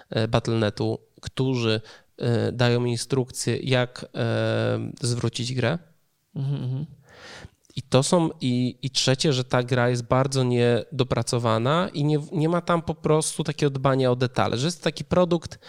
e, 0.09 0.27
Battle.netu, 0.27 0.99
którzy 1.21 1.81
e, 2.17 2.51
dają 2.51 2.85
instrukcje, 2.85 3.57
jak 3.57 4.05
e, 4.15 4.91
zwrócić 5.01 5.53
grę. 5.53 5.77
Mhm, 6.35 6.63
mhm. 6.63 6.85
I 7.79 7.81
to 7.81 8.03
są, 8.03 8.29
i, 8.41 8.77
i 8.81 8.89
trzecie, 8.89 9.33
że 9.33 9.43
ta 9.43 9.63
gra 9.63 9.89
jest 9.89 10.03
bardzo 10.03 10.43
niedopracowana 10.43 11.89
i 11.93 12.03
nie, 12.03 12.19
nie 12.31 12.49
ma 12.49 12.61
tam 12.61 12.81
po 12.81 12.95
prostu 12.95 13.43
takiego 13.43 13.69
dbania 13.69 14.11
o 14.11 14.15
detale, 14.15 14.57
że 14.57 14.67
jest 14.67 14.83
taki 14.83 15.03
produkt, 15.03 15.59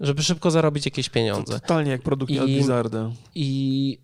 żeby 0.00 0.22
szybko 0.22 0.50
zarobić 0.50 0.84
jakieś 0.84 1.08
pieniądze. 1.08 1.60
Totalnie 1.60 1.90
jak 1.90 2.02
produkt 2.02 2.32
I, 2.32 2.38
od 2.40 2.46
Blizzarda. 2.46 3.10
I, 3.34 3.98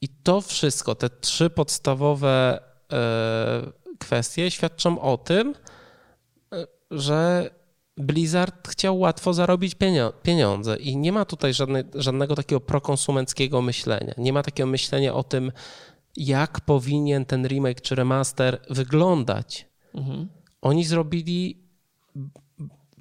I 0.00 0.08
to 0.08 0.40
wszystko, 0.40 0.94
te 0.94 1.10
trzy 1.10 1.50
podstawowe 1.50 2.62
e, 2.92 3.72
kwestie 3.98 4.50
świadczą 4.50 5.00
o 5.00 5.18
tym, 5.18 5.54
e, 6.52 6.66
że 6.90 7.50
Blizzard 7.96 8.68
chciał 8.68 8.98
łatwo 8.98 9.32
zarobić 9.32 9.76
pieniądze 10.22 10.76
i 10.76 10.96
nie 10.96 11.12
ma 11.12 11.24
tutaj 11.24 11.54
żadnej, 11.54 11.84
żadnego 11.94 12.34
takiego 12.34 12.60
prokonsumenckiego 12.60 13.62
myślenia. 13.62 14.14
Nie 14.18 14.32
ma 14.32 14.42
takiego 14.42 14.66
myślenia 14.66 15.14
o 15.14 15.24
tym, 15.24 15.52
jak 16.16 16.60
powinien 16.60 17.24
ten 17.24 17.46
remake 17.46 17.80
czy 17.80 17.94
remaster 17.94 18.60
wyglądać. 18.70 19.66
Mhm. 19.94 20.28
Oni 20.62 20.84
zrobili 20.84 21.64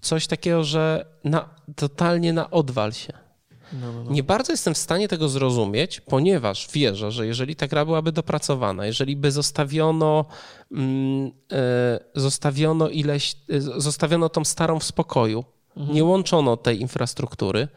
coś 0.01 0.27
takiego, 0.27 0.63
że 0.63 1.05
na, 1.23 1.49
totalnie 1.75 2.33
na 2.33 2.51
odwal 2.51 2.93
się. 2.93 3.13
No, 3.73 3.93
no, 3.93 4.03
no. 4.03 4.11
Nie 4.11 4.23
bardzo 4.23 4.53
jestem 4.53 4.73
w 4.73 4.77
stanie 4.77 5.07
tego 5.07 5.29
zrozumieć, 5.29 6.01
ponieważ 6.01 6.67
wierzę, 6.71 7.11
że 7.11 7.27
jeżeli 7.27 7.55
ta 7.55 7.67
gra 7.67 7.85
byłaby 7.85 8.11
dopracowana, 8.11 8.85
jeżeli 8.85 9.15
by 9.15 9.31
zostawiono, 9.31 10.25
mm, 10.71 11.31
e, 11.51 11.99
zostawiono 12.15 12.89
ileś, 12.89 13.35
e, 13.49 13.61
zostawiono 13.61 14.29
tą 14.29 14.45
starą 14.45 14.79
w 14.79 14.83
spokoju, 14.83 15.43
mhm. 15.77 15.95
nie 15.95 16.03
łączono 16.03 16.57
tej 16.57 16.81
infrastruktury, 16.81 17.67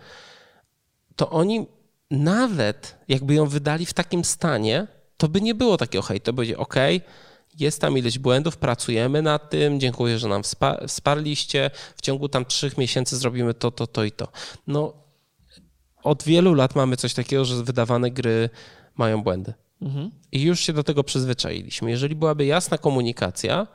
to 1.16 1.30
oni 1.30 1.66
nawet 2.10 2.98
jakby 3.08 3.34
ją 3.34 3.46
wydali 3.46 3.86
w 3.86 3.94
takim 3.94 4.24
stanie, 4.24 4.86
to 5.16 5.28
by 5.28 5.40
nie 5.40 5.54
było 5.54 5.76
takiego 5.76 6.02
hejtu. 6.02 6.24
To 6.24 6.32
będzie 6.32 6.58
ok, 6.58 6.74
jest 7.58 7.80
tam 7.80 7.98
ileś 7.98 8.18
błędów, 8.18 8.56
pracujemy 8.56 9.22
nad 9.22 9.50
tym, 9.50 9.80
dziękuję, 9.80 10.18
że 10.18 10.28
nam 10.28 10.42
wsparliście, 10.86 11.70
w 11.96 12.02
ciągu 12.02 12.28
tam 12.28 12.44
trzech 12.44 12.78
miesięcy 12.78 13.16
zrobimy 13.16 13.54
to, 13.54 13.70
to, 13.70 13.86
to 13.86 14.04
i 14.04 14.12
to. 14.12 14.28
No, 14.66 14.92
od 16.02 16.22
wielu 16.22 16.54
lat 16.54 16.74
mamy 16.74 16.96
coś 16.96 17.14
takiego, 17.14 17.44
że 17.44 17.64
wydawane 17.64 18.10
gry 18.10 18.50
mają 18.96 19.22
błędy. 19.22 19.54
Mhm. 19.82 20.10
I 20.32 20.42
już 20.42 20.60
się 20.60 20.72
do 20.72 20.84
tego 20.84 21.04
przyzwyczailiśmy. 21.04 21.90
Jeżeli 21.90 22.14
byłaby 22.14 22.46
jasna 22.46 22.78
komunikacja, 22.78 23.66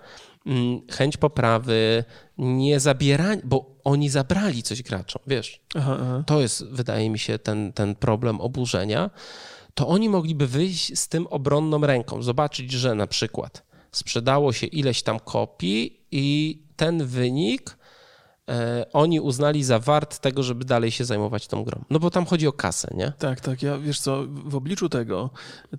mm, 0.45 0.81
chęć 0.91 1.17
poprawy, 1.17 2.03
nie 2.37 2.79
zabieranie, 2.79 3.41
bo 3.45 3.75
oni 3.83 4.09
zabrali 4.09 4.63
coś 4.63 4.83
graczom, 4.83 5.21
wiesz. 5.27 5.61
Aha, 5.75 5.97
aha. 6.01 6.23
To 6.27 6.41
jest, 6.41 6.65
wydaje 6.65 7.09
mi 7.09 7.19
się, 7.19 7.39
ten, 7.39 7.73
ten 7.73 7.95
problem 7.95 8.41
oburzenia. 8.41 9.09
To 9.73 9.87
oni 9.87 10.09
mogliby 10.09 10.47
wyjść 10.47 10.99
z 10.99 11.07
tym 11.07 11.27
obronną 11.27 11.81
ręką, 11.81 12.23
zobaczyć, 12.23 12.71
że 12.71 12.95
na 12.95 13.07
przykład 13.07 13.63
sprzedało 13.91 14.53
się 14.53 14.67
ileś 14.67 15.03
tam 15.03 15.19
kopii 15.19 16.05
i 16.11 16.59
ten 16.75 17.05
wynik 17.05 17.77
oni 18.93 19.19
uznali 19.19 19.63
za 19.63 19.79
wart 19.79 20.19
tego, 20.19 20.43
żeby 20.43 20.65
dalej 20.65 20.91
się 20.91 21.05
zajmować 21.05 21.47
tą 21.47 21.63
grą. 21.63 21.83
No 21.89 21.99
bo 21.99 22.09
tam 22.09 22.25
chodzi 22.25 22.47
o 22.47 22.53
kasę, 22.53 22.93
nie? 22.97 23.13
Tak, 23.19 23.41
tak. 23.41 23.63
Ja 23.63 23.77
wiesz 23.77 23.99
co, 23.99 24.23
w 24.27 24.55
obliczu 24.55 24.89
tego, 24.89 25.29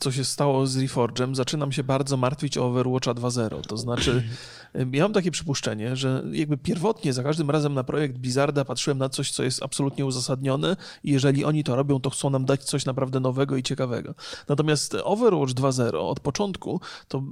co 0.00 0.12
się 0.12 0.24
stało 0.24 0.66
z 0.66 0.76
Reforgem, 0.76 1.34
zaczynam 1.34 1.72
się 1.72 1.84
bardzo 1.84 2.16
martwić 2.16 2.58
o 2.58 2.66
Overwatcha 2.66 3.14
2.0. 3.14 3.60
To 3.60 3.76
znaczy, 3.76 4.22
ja 4.92 5.02
mam 5.02 5.12
takie 5.12 5.30
przypuszczenie, 5.30 5.96
że 5.96 6.22
jakby 6.32 6.58
pierwotnie 6.58 7.12
za 7.12 7.22
każdym 7.22 7.50
razem 7.50 7.74
na 7.74 7.84
projekt 7.84 8.18
Blizzarda 8.18 8.64
patrzyłem 8.64 8.98
na 8.98 9.08
coś, 9.08 9.30
co 9.30 9.42
jest 9.42 9.62
absolutnie 9.62 10.06
uzasadnione 10.06 10.76
i 11.04 11.12
jeżeli 11.12 11.44
oni 11.44 11.64
to 11.64 11.76
robią, 11.76 12.00
to 12.00 12.10
chcą 12.10 12.30
nam 12.30 12.44
dać 12.44 12.64
coś 12.64 12.84
naprawdę 12.84 13.20
nowego 13.20 13.56
i 13.56 13.62
ciekawego. 13.62 14.14
Natomiast 14.48 14.96
Overwatch 15.04 15.52
2.0 15.52 15.96
od 15.96 16.20
początku 16.20 16.80
to 17.08 17.22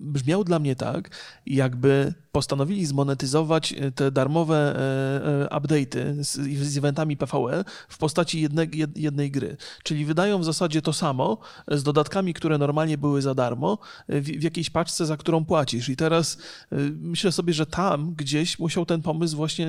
brzmiał 0.00 0.44
dla 0.44 0.58
mnie 0.58 0.76
tak, 0.76 1.10
jakby 1.46 2.14
postanowili 2.36 2.86
zmonetyzować 2.86 3.74
te 3.94 4.10
darmowe 4.10 4.56
E, 4.56 5.50
e, 5.52 5.58
update'y 5.58 6.24
z, 6.24 6.32
z 6.68 6.78
eventami 6.78 7.16
PvE 7.16 7.64
w 7.88 7.98
postaci 7.98 8.40
jednej, 8.40 8.70
jednej 8.96 9.30
gry. 9.30 9.56
Czyli 9.82 10.04
wydają 10.04 10.38
w 10.38 10.44
zasadzie 10.44 10.82
to 10.82 10.92
samo 10.92 11.38
z 11.68 11.82
dodatkami, 11.82 12.34
które 12.34 12.58
normalnie 12.58 12.98
były 12.98 13.22
za 13.22 13.34
darmo, 13.34 13.78
w, 14.08 14.24
w 14.24 14.42
jakiejś 14.42 14.70
paczce, 14.70 15.06
za 15.06 15.16
którą 15.16 15.44
płacisz. 15.44 15.88
I 15.88 15.96
teraz 15.96 16.38
e, 16.72 16.76
myślę 17.00 17.32
sobie, 17.32 17.52
że 17.52 17.66
tam 17.66 18.14
gdzieś 18.14 18.58
musiał 18.58 18.86
ten 18.86 19.02
pomysł 19.02 19.36
właśnie 19.36 19.68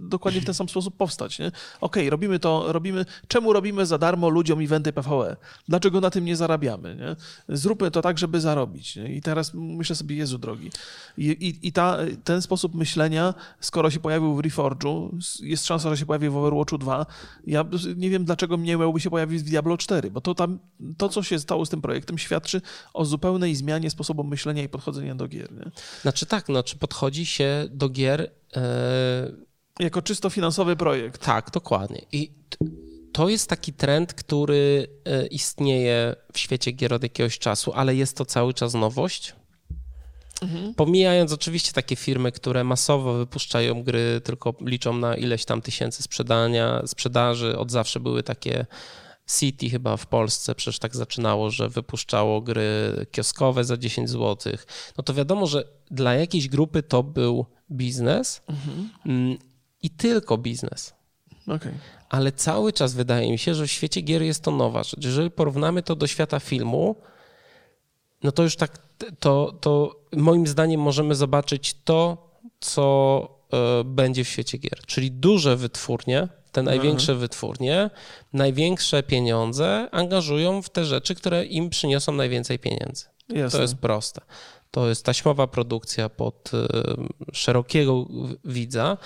dokładnie 0.00 0.40
w 0.40 0.44
ten 0.44 0.54
sam 0.54 0.68
sposób 0.68 0.96
powstać. 0.96 1.34
Okej, 1.34 1.52
okay, 1.80 2.10
robimy 2.10 2.38
to, 2.38 2.72
robimy. 2.72 3.04
Czemu 3.28 3.52
robimy 3.52 3.86
za 3.86 3.98
darmo 3.98 4.28
ludziom 4.28 4.60
eventy 4.60 4.92
PvE? 4.92 5.36
Dlaczego 5.68 6.00
na 6.00 6.10
tym 6.10 6.24
nie 6.24 6.36
zarabiamy? 6.36 6.96
Nie? 6.96 7.16
Zróbmy 7.56 7.90
to 7.90 8.02
tak, 8.02 8.18
żeby 8.18 8.40
zarobić. 8.40 8.96
Nie? 8.96 9.14
I 9.14 9.22
teraz 9.22 9.54
myślę 9.54 9.96
sobie, 9.96 10.16
Jezu 10.16 10.38
drogi. 10.38 10.70
I, 11.18 11.26
i, 11.26 11.68
i 11.68 11.72
ta, 11.72 11.83
ten 12.24 12.42
sposób 12.42 12.74
myślenia, 12.74 13.34
skoro 13.60 13.90
się 13.90 14.00
pojawił 14.00 14.34
w 14.34 14.38
Reforge'u, 14.38 15.10
jest 15.40 15.66
szansa, 15.66 15.90
że 15.90 15.96
się 15.96 16.06
pojawi 16.06 16.28
w 16.28 16.36
Overwatchu 16.36 16.78
2. 16.78 17.06
Ja 17.46 17.64
nie 17.96 18.10
wiem, 18.10 18.24
dlaczego 18.24 18.56
nie 18.56 18.76
miałby 18.76 19.00
się 19.00 19.10
pojawić 19.10 19.42
w 19.42 19.44
Diablo 19.44 19.78
4, 19.78 20.10
bo 20.10 20.20
to 20.20 20.34
tam, 20.34 20.58
to 20.96 21.08
co 21.08 21.22
się 21.22 21.38
stało 21.38 21.66
z 21.66 21.70
tym 21.70 21.82
projektem 21.82 22.18
świadczy 22.18 22.60
o 22.94 23.04
zupełnej 23.04 23.54
zmianie 23.54 23.90
sposobu 23.90 24.24
myślenia 24.24 24.62
i 24.62 24.68
podchodzenia 24.68 25.14
do 25.14 25.28
gier. 25.28 25.52
Nie? 25.52 25.70
Znaczy 26.02 26.26
tak, 26.26 26.48
no, 26.48 26.62
czy 26.62 26.76
podchodzi 26.76 27.26
się 27.26 27.66
do 27.70 27.88
gier... 27.88 28.30
Yy... 28.56 28.62
Jako 29.78 30.02
czysto 30.02 30.30
finansowy 30.30 30.76
projekt. 30.76 31.24
Tak, 31.24 31.50
dokładnie. 31.50 32.02
I 32.12 32.32
to 33.12 33.28
jest 33.28 33.48
taki 33.48 33.72
trend, 33.72 34.14
który 34.14 34.86
e, 35.04 35.26
istnieje 35.26 36.16
w 36.32 36.38
świecie 36.38 36.72
gier 36.72 36.94
od 36.94 37.02
jakiegoś 37.02 37.38
czasu, 37.38 37.72
ale 37.74 37.94
jest 37.94 38.16
to 38.16 38.24
cały 38.24 38.54
czas 38.54 38.74
nowość 38.74 39.34
Mhm. 40.42 40.74
Pomijając 40.74 41.32
oczywiście 41.32 41.72
takie 41.72 41.96
firmy, 41.96 42.32
które 42.32 42.64
masowo 42.64 43.14
wypuszczają 43.14 43.82
gry, 43.82 44.20
tylko 44.24 44.54
liczą 44.60 44.96
na 44.98 45.16
ileś 45.16 45.44
tam 45.44 45.62
tysięcy 45.62 46.02
sprzedania, 46.02 46.82
sprzedaży. 46.86 47.58
Od 47.58 47.70
zawsze 47.70 48.00
były 48.00 48.22
takie 48.22 48.66
City 49.38 49.70
chyba 49.70 49.96
w 49.96 50.06
Polsce 50.06 50.54
przecież 50.54 50.78
tak 50.78 50.96
zaczynało, 50.96 51.50
że 51.50 51.68
wypuszczało 51.68 52.40
gry 52.40 53.06
kioskowe 53.10 53.64
za 53.64 53.76
10 53.76 54.10
zł. 54.10 54.52
No 54.98 55.04
to 55.04 55.14
wiadomo, 55.14 55.46
że 55.46 55.64
dla 55.90 56.14
jakiejś 56.14 56.48
grupy 56.48 56.82
to 56.82 57.02
był 57.02 57.46
biznes 57.70 58.42
mhm. 58.48 58.90
Mm, 59.06 59.38
i 59.82 59.90
tylko 59.90 60.38
biznes. 60.38 60.94
Okay. 61.46 61.72
Ale 62.08 62.32
cały 62.32 62.72
czas 62.72 62.94
wydaje 62.94 63.30
mi 63.30 63.38
się, 63.38 63.54
że 63.54 63.66
w 63.66 63.70
świecie 63.70 64.00
gier 64.00 64.22
jest 64.22 64.42
to 64.42 64.50
nowa 64.50 64.82
rzecz. 64.82 65.04
Jeżeli 65.04 65.30
porównamy 65.30 65.82
to 65.82 65.96
do 65.96 66.06
świata 66.06 66.40
filmu, 66.40 66.96
no 68.24 68.32
to 68.32 68.42
już 68.42 68.56
tak, 68.56 68.78
to, 69.18 69.54
to 69.60 70.00
moim 70.12 70.46
zdaniem 70.46 70.80
możemy 70.80 71.14
zobaczyć 71.14 71.76
to, 71.84 72.30
co 72.60 73.28
e, 73.52 73.84
będzie 73.84 74.24
w 74.24 74.28
świecie 74.28 74.58
gier. 74.58 74.80
Czyli 74.86 75.10
duże 75.10 75.56
wytwórnie, 75.56 76.28
te 76.52 76.60
mhm. 76.60 76.64
największe 76.64 77.12
mhm. 77.12 77.18
wytwórnie, 77.20 77.90
największe 78.32 79.02
pieniądze 79.02 79.88
angażują 79.92 80.62
w 80.62 80.70
te 80.70 80.84
rzeczy, 80.84 81.14
które 81.14 81.44
im 81.44 81.70
przyniosą 81.70 82.12
najwięcej 82.12 82.58
pieniędzy. 82.58 83.04
Jasne. 83.28 83.58
To 83.58 83.62
jest 83.62 83.74
proste. 83.76 84.20
To 84.70 84.88
jest 84.88 85.04
taśmowa 85.04 85.46
produkcja 85.46 86.08
pod 86.08 86.50
e, 86.54 86.66
szerokiego 87.32 88.06
widza, 88.44 88.98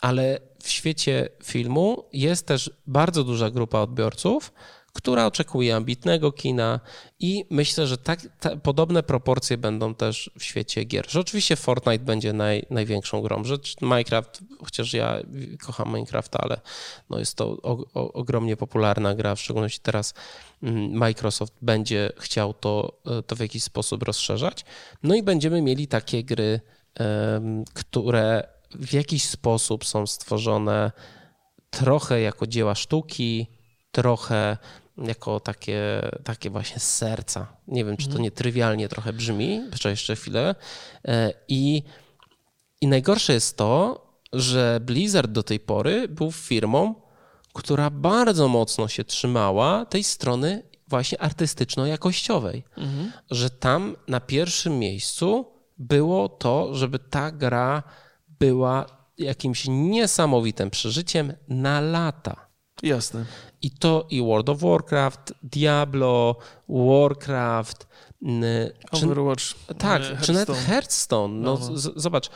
ale 0.00 0.40
w 0.62 0.68
świecie 0.68 1.28
filmu 1.42 2.04
jest 2.12 2.46
też 2.46 2.70
bardzo 2.86 3.24
duża 3.24 3.50
grupa 3.50 3.80
odbiorców, 3.80 4.52
która 4.94 5.26
oczekuje 5.26 5.76
ambitnego 5.76 6.32
kina 6.32 6.80
i 7.18 7.44
myślę, 7.50 7.86
że 7.86 7.98
tak, 7.98 8.20
te, 8.40 8.56
podobne 8.56 9.02
proporcje 9.02 9.58
będą 9.58 9.94
też 9.94 10.30
w 10.38 10.44
świecie 10.44 10.84
gier. 10.84 11.10
Że 11.10 11.20
oczywiście 11.20 11.56
Fortnite 11.56 12.04
będzie 12.04 12.32
naj, 12.32 12.66
największą 12.70 13.22
grą, 13.22 13.44
że 13.44 13.56
Minecraft, 13.82 14.40
chociaż 14.64 14.92
ja 14.92 15.18
kocham 15.66 15.88
Minecrafta, 15.88 16.38
ale 16.38 16.60
no 17.10 17.18
jest 17.18 17.36
to 17.36 17.56
o, 17.62 17.84
o, 17.94 18.12
ogromnie 18.12 18.56
popularna 18.56 19.14
gra, 19.14 19.34
w 19.34 19.40
szczególności 19.40 19.80
teraz 19.82 20.14
mm, 20.62 20.90
Microsoft 20.90 21.54
będzie 21.62 22.12
chciał 22.18 22.54
to, 22.54 23.00
e, 23.06 23.22
to 23.22 23.36
w 23.36 23.40
jakiś 23.40 23.62
sposób 23.62 24.02
rozszerzać. 24.02 24.64
No 25.02 25.14
i 25.14 25.22
będziemy 25.22 25.62
mieli 25.62 25.88
takie 25.88 26.24
gry, 26.24 26.60
które 27.74 28.48
w 28.74 28.92
jakiś 28.92 29.28
sposób 29.28 29.84
są 29.84 30.06
stworzone 30.06 30.92
trochę 31.70 32.20
jako 32.20 32.46
dzieła 32.46 32.74
sztuki, 32.74 33.46
trochę 33.92 34.56
jako 34.98 35.40
takie, 35.40 36.10
takie 36.24 36.50
właśnie 36.50 36.78
z 36.78 36.94
serca. 36.94 37.56
Nie 37.68 37.84
wiem, 37.84 37.96
czy 37.96 38.04
to 38.04 38.10
mhm. 38.10 38.22
nietrywialnie 38.22 38.88
trochę 38.88 39.12
brzmi, 39.12 39.60
jeszcze 39.70 39.90
jeszcze 39.90 40.16
chwilę. 40.16 40.54
E, 41.04 41.32
I, 41.48 41.82
I 42.80 42.86
najgorsze 42.86 43.32
jest 43.32 43.56
to, 43.56 44.04
że 44.32 44.80
Blizzard 44.82 45.30
do 45.30 45.42
tej 45.42 45.60
pory 45.60 46.08
był 46.08 46.32
firmą, 46.32 46.94
która 47.52 47.90
bardzo 47.90 48.48
mocno 48.48 48.88
się 48.88 49.04
trzymała 49.04 49.86
tej 49.86 50.04
strony 50.04 50.62
właśnie 50.88 51.18
artystyczno-jakościowej. 51.18 52.62
Mhm. 52.76 53.12
Że 53.30 53.50
tam 53.50 53.96
na 54.08 54.20
pierwszym 54.20 54.78
miejscu 54.78 55.46
było 55.78 56.28
to, 56.28 56.74
żeby 56.74 56.98
ta 56.98 57.32
gra 57.32 57.82
była 58.40 58.86
jakimś 59.18 59.66
niesamowitym 59.68 60.70
przeżyciem 60.70 61.32
na 61.48 61.80
lata. 61.80 62.46
Jasne. 62.82 63.24
I 63.62 63.70
to 63.70 64.06
i 64.10 64.22
World 64.22 64.48
of 64.48 64.60
Warcraft, 64.60 65.34
Diablo, 65.42 66.36
Warcraft, 66.68 67.86
Czy, 68.92 69.06
Overwatch. 69.06 69.54
Tak, 69.78 70.02
czy 70.22 70.32
nawet 70.32 70.58
Hearthstone. 70.58 71.40
No, 71.40 71.58
no. 71.70 71.76
zobacz, 71.76 72.30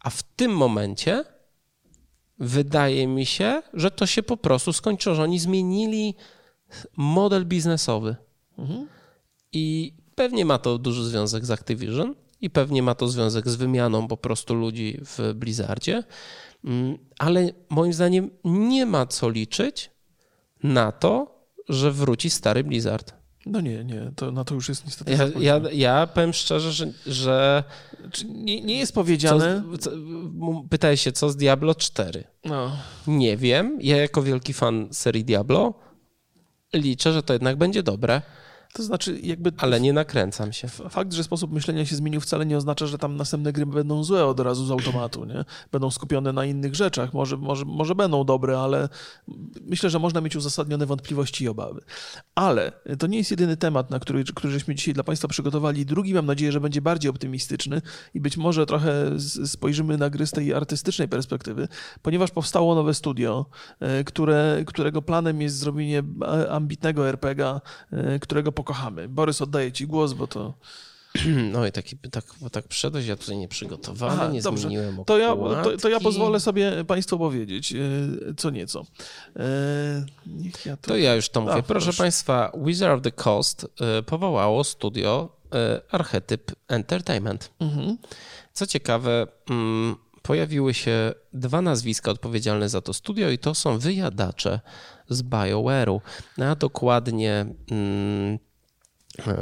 a 0.00 0.10
w 0.10 0.22
tym 0.22 0.56
momencie 0.56 1.24
wydaje 2.38 3.06
mi 3.06 3.26
się, 3.26 3.62
że 3.74 3.90
to 3.90 4.06
się 4.06 4.22
po 4.22 4.36
prostu 4.36 4.72
skończyło, 4.72 5.14
że 5.14 5.22
oni 5.22 5.38
zmienili 5.38 6.14
model 6.96 7.46
biznesowy. 7.46 8.16
Mhm. 8.58 8.88
I 9.52 9.94
pewnie 10.14 10.44
ma 10.44 10.58
to 10.58 10.78
duży 10.78 11.04
związek 11.04 11.46
z 11.46 11.50
Activision 11.50 12.14
i 12.40 12.50
pewnie 12.50 12.82
ma 12.82 12.94
to 12.94 13.08
związek 13.08 13.48
z 13.48 13.56
wymianą 13.56 14.08
po 14.08 14.16
prostu 14.16 14.54
ludzi 14.54 15.00
w 15.04 15.34
Blizzardzie, 15.34 16.02
ale 17.18 17.50
moim 17.68 17.92
zdaniem 17.92 18.30
nie 18.44 18.86
ma 18.86 19.06
co 19.06 19.30
liczyć 19.30 19.90
na 20.62 20.92
to, 20.92 21.40
że 21.68 21.92
wróci 21.92 22.30
stary 22.30 22.64
Blizzard. 22.64 23.14
No 23.46 23.60
nie, 23.60 23.84
nie, 23.84 24.12
to 24.16 24.32
na 24.32 24.44
to 24.44 24.54
już 24.54 24.68
jest 24.68 24.84
niestety. 24.84 25.12
Ja, 25.12 25.28
ja, 25.40 25.60
ja 25.72 26.06
powiem 26.06 26.32
szczerze, 26.32 26.72
że. 26.72 26.92
że 27.06 27.64
nie, 28.28 28.60
nie 28.60 28.78
jest 28.78 28.94
powiedziane. 28.94 29.62
Co, 29.72 29.78
co, 29.78 29.90
pytaj 30.70 30.96
się, 30.96 31.12
co 31.12 31.30
z 31.30 31.36
Diablo 31.36 31.74
4. 31.74 32.24
No. 32.44 32.76
Nie 33.06 33.36
wiem. 33.36 33.78
Ja, 33.80 33.96
jako 33.96 34.22
wielki 34.22 34.52
fan 34.52 34.88
serii 34.92 35.24
Diablo, 35.24 35.74
liczę, 36.74 37.12
że 37.12 37.22
to 37.22 37.32
jednak 37.32 37.56
będzie 37.56 37.82
dobre. 37.82 38.22
To 38.76 38.82
znaczy, 38.82 39.20
jakby. 39.22 39.52
Ale 39.58 39.80
nie 39.80 39.92
nakręcam 39.92 40.52
się. 40.52 40.68
Fakt, 40.68 41.12
że 41.12 41.24
sposób 41.24 41.52
myślenia 41.52 41.86
się 41.86 41.96
zmienił, 41.96 42.20
wcale 42.20 42.46
nie 42.46 42.56
oznacza, 42.56 42.86
że 42.86 42.98
tam 42.98 43.16
następne 43.16 43.52
gry 43.52 43.66
będą 43.66 44.04
złe 44.04 44.26
od 44.26 44.40
razu 44.40 44.66
z 44.66 44.70
automatu, 44.70 45.24
nie? 45.24 45.44
Będą 45.72 45.90
skupione 45.90 46.32
na 46.32 46.44
innych 46.44 46.74
rzeczach. 46.74 47.14
Może, 47.14 47.36
może, 47.36 47.64
może 47.64 47.94
będą 47.94 48.24
dobre, 48.24 48.58
ale 48.58 48.88
myślę, 49.66 49.90
że 49.90 49.98
można 49.98 50.20
mieć 50.20 50.36
uzasadnione 50.36 50.86
wątpliwości 50.86 51.44
i 51.44 51.48
obawy. 51.48 51.80
Ale 52.34 52.72
to 52.98 53.06
nie 53.06 53.18
jest 53.18 53.30
jedyny 53.30 53.56
temat, 53.56 53.90
na 53.90 53.98
który, 53.98 54.24
który 54.24 54.52
żeśmy 54.52 54.74
dzisiaj 54.74 54.94
dla 54.94 55.04
Państwa 55.04 55.28
przygotowali. 55.28 55.86
Drugi, 55.86 56.14
mam 56.14 56.26
nadzieję, 56.26 56.52
że 56.52 56.60
będzie 56.60 56.82
bardziej 56.82 57.10
optymistyczny 57.10 57.82
i 58.14 58.20
być 58.20 58.36
może 58.36 58.66
trochę 58.66 59.20
spojrzymy 59.46 59.98
na 59.98 60.10
gry 60.10 60.26
z 60.26 60.30
tej 60.30 60.54
artystycznej 60.54 61.08
perspektywy, 61.08 61.68
ponieważ 62.02 62.30
powstało 62.30 62.74
nowe 62.74 62.94
studio, 62.94 63.46
e, 63.80 64.04
które, 64.04 64.62
którego 64.66 65.02
planem 65.02 65.42
jest 65.42 65.56
zrobienie 65.56 66.02
ambitnego 66.50 67.08
RPGa, 67.08 67.60
e, 67.92 68.18
którego 68.18 68.52
pokochamy. 68.66 69.08
Borys, 69.08 69.42
oddaję 69.42 69.72
Ci 69.72 69.86
głos, 69.86 70.12
bo 70.12 70.26
to... 70.26 70.54
No 71.52 71.66
i 71.66 71.72
taki, 71.72 71.98
tak, 71.98 72.24
tak 72.52 72.68
przyszedłeś, 72.68 73.06
ja 73.06 73.16
tutaj 73.16 73.36
nie 73.36 73.48
przygotowałem, 73.48 74.18
Aha, 74.20 74.28
nie 74.28 74.42
dobrze. 74.42 74.60
zmieniłem 74.60 75.04
to 75.06 75.18
ja, 75.18 75.36
to, 75.36 75.76
to, 75.76 75.88
ja 75.88 76.00
pozwolę 76.00 76.40
sobie 76.40 76.84
Państwu 76.84 77.18
powiedzieć 77.18 77.72
e, 77.72 77.76
co 78.36 78.50
nieco. 78.50 78.86
E, 79.36 80.06
ja 80.66 80.76
to... 80.76 80.88
to... 80.88 80.96
ja 80.96 81.14
już 81.14 81.28
to 81.28 81.40
mówię. 81.40 81.52
A, 81.52 81.62
proszę, 81.62 81.84
proszę, 81.84 81.98
Państwa, 81.98 82.52
Wizard 82.64 82.96
of 82.96 83.02
the 83.02 83.12
Coast 83.12 83.66
e, 83.80 84.02
powołało 84.02 84.64
studio 84.64 85.36
Archetyp 85.90 86.52
Entertainment. 86.68 87.50
Mhm. 87.60 87.98
Co 88.52 88.66
ciekawe, 88.66 89.26
mm, 89.50 89.96
pojawiły 90.22 90.74
się 90.74 91.12
dwa 91.32 91.62
nazwiska 91.62 92.10
odpowiedzialne 92.10 92.68
za 92.68 92.80
to 92.80 92.92
studio 92.92 93.30
i 93.30 93.38
to 93.38 93.54
są 93.54 93.78
wyjadacze 93.78 94.60
z 95.08 95.22
BioWare'u, 95.22 96.00
a 96.38 96.54
dokładnie 96.54 97.46
mm, 97.70 98.38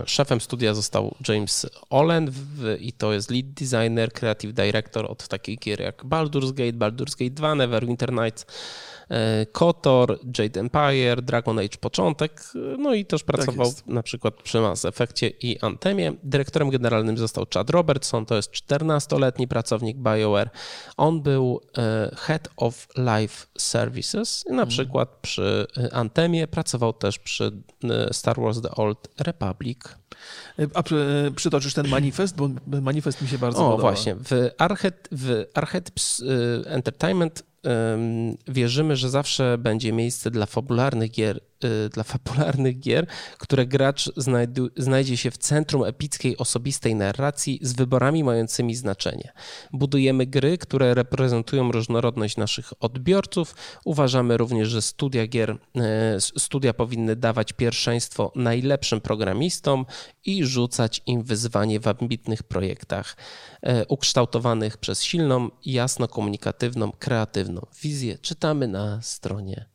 Szefem 0.07 0.41
studia 0.41 0.75
został 0.75 1.15
James 1.29 1.67
Olen 1.91 2.33
i 2.81 2.93
to 2.93 3.13
jest 3.13 3.31
lead 3.31 3.47
designer, 3.47 4.13
creative 4.13 4.53
director 4.53 5.07
od 5.11 5.29
takich 5.29 5.59
gier 5.59 5.81
jak 5.81 6.05
Baldur's 6.05 6.53
Gate, 6.53 6.73
Baldur's 6.73 7.17
Gate 7.19 7.31
2, 7.31 7.55
Neverwinter 7.55 8.13
Nights, 8.13 8.47
KOTOR, 9.53 10.19
Jade 10.39 10.61
Empire, 10.61 11.23
Dragon 11.23 11.59
Age 11.59 11.79
początek, 11.81 12.43
no 12.79 12.95
i 12.95 13.05
też 13.05 13.23
tak 13.23 13.27
pracował 13.27 13.73
tak 13.73 13.87
na 13.87 14.03
przykład 14.03 14.35
przy 14.35 14.61
Mass 14.61 14.85
Effectie 14.85 15.27
i 15.27 15.61
Antemie. 15.61 16.13
Dyrektorem 16.23 16.71
generalnym 16.71 17.19
został 17.19 17.47
Chad 17.55 17.71
Robertson, 17.71 18.27
to 18.27 18.37
jest 18.37 18.51
14-letni 18.51 19.49
pracownik 19.49 19.97
BioWare. 19.97 20.51
On 20.97 21.23
był 21.23 21.61
e, 21.79 22.11
Head 22.17 22.49
of 22.57 22.89
Life 22.97 23.47
Services, 23.59 24.45
na 24.45 24.51
mhm. 24.51 24.69
przykład 24.69 25.09
przy 25.23 25.67
e, 25.77 25.95
Antemie, 25.95 26.47
pracował 26.47 26.93
też 26.93 27.19
przy 27.19 27.53
Star 28.13 28.41
Wars 28.41 28.61
The 28.61 28.71
Old 28.71 29.09
Republic. 29.19 29.79
A 30.75 30.83
przytoczysz 31.37 31.75
ten 31.75 31.89
manifest, 31.89 32.37
bo 32.37 32.49
manifest 32.67 33.23
mi 33.23 33.29
się 33.29 33.39
bardzo 33.39 33.59
o, 33.59 33.71
podoba. 33.71 33.89
O 33.89 33.93
właśnie, 33.93 34.15
w, 34.15 34.51
Archet, 34.59 35.09
w 35.13 35.45
Archetyps 35.55 36.23
Entertainment 36.67 37.43
wierzymy, 38.49 38.97
że 38.97 39.11
zawsze 39.11 39.59
będzie 39.59 39.93
miejsce 39.93 40.31
dla 40.31 40.47
fabularnych 40.47 41.11
gier, 41.11 41.41
dla 41.93 42.03
fabularnych 42.03 42.81
gier, 42.81 43.07
które 43.39 43.67
gracz 43.67 44.11
znajdzie 44.77 45.17
się 45.17 45.31
w 45.31 45.39
centrum 45.39 45.85
epickiej, 45.85 46.37
osobistej 46.37 46.95
narracji 46.95 47.59
z 47.63 47.73
wyborami 47.73 48.25
mającymi 48.25 48.75
znaczenie. 48.75 49.33
Budujemy 49.73 50.27
gry, 50.27 50.59
które 50.59 50.95
reprezentują 50.95 51.73
różnorodność 51.73 52.37
naszych 52.37 52.73
odbiorców. 52.81 53.55
Uważamy 53.85 54.37
również, 54.37 54.69
że 54.69 54.83
studia 54.83 55.27
gier, 55.27 55.51
y, 55.51 56.21
studia 56.21 56.75
powinny 56.75 57.17
dawać 57.17 57.53
pierwszeństwo 57.53 58.33
najlepszym 58.35 59.01
programistom 59.01 59.87
i 60.25 60.45
rzucać 60.45 61.03
im 61.07 61.23
wyzwanie 61.23 61.81
w 61.81 61.89
ambitnych 61.89 62.43
projektach 62.43 63.17
y, 63.63 63.87
ukształtowanych 63.89 64.77
przez 64.77 65.03
silną, 65.03 65.51
jasno 65.65 66.09
komunikatywną, 66.09 66.93
kreatywną 66.93 67.67
wizję 67.83 68.19
czytamy 68.19 68.69
na 68.69 69.03
stronie 69.03 69.74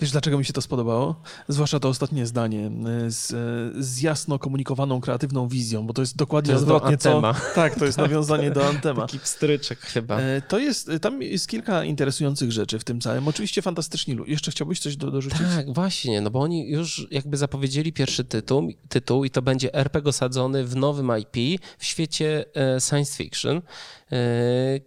Wiesz, 0.00 0.10
dlaczego 0.10 0.38
mi 0.38 0.44
się 0.44 0.52
to 0.52 0.62
spodobało? 0.62 1.22
Zwłaszcza 1.48 1.80
to 1.80 1.88
ostatnie 1.88 2.26
zdanie 2.26 2.70
e, 3.06 3.10
z, 3.10 3.32
e, 3.32 3.82
z 3.82 4.00
jasno 4.00 4.38
komunikowaną, 4.38 5.00
kreatywną 5.00 5.48
wizją, 5.48 5.86
bo 5.86 5.92
to 5.92 6.02
jest 6.02 6.16
dokładnie 6.16 6.46
to 6.46 6.52
jest 6.52 6.62
odwrotnie 6.62 6.98
co... 6.98 7.22
Tak, 7.54 7.74
to 7.78 7.84
jest 7.84 7.98
nawiązanie 7.98 8.50
do 8.50 8.66
Antema. 8.70 9.00
Taki 9.00 9.18
pstryczek 9.18 9.78
chyba. 9.80 10.20
E, 10.20 10.42
to 10.42 10.58
jest, 10.58 10.90
tam 11.02 11.22
jest 11.22 11.48
kilka 11.48 11.84
interesujących 11.84 12.52
rzeczy 12.52 12.78
w 12.78 12.84
tym 12.84 13.00
całym. 13.00 13.28
Oczywiście 13.28 13.62
fantastyczni 13.62 14.14
ludzie. 14.14 14.32
Jeszcze 14.32 14.50
chciałbyś 14.50 14.80
coś 14.80 14.96
do, 14.96 15.10
dorzucić? 15.10 15.40
Tak, 15.56 15.74
właśnie, 15.74 16.20
no 16.20 16.30
bo 16.30 16.40
oni 16.40 16.70
już 16.70 17.06
jakby 17.10 17.36
zapowiedzieli 17.36 17.92
pierwszy 17.92 18.24
tytuł, 18.24 18.72
tytuł 18.88 19.24
i 19.24 19.30
to 19.30 19.42
będzie 19.42 19.74
RPG 19.74 20.08
osadzony 20.08 20.64
w 20.64 20.76
nowym 20.76 21.12
IP 21.18 21.60
w 21.78 21.84
świecie 21.84 22.44
science 22.88 23.16
fiction, 23.16 23.62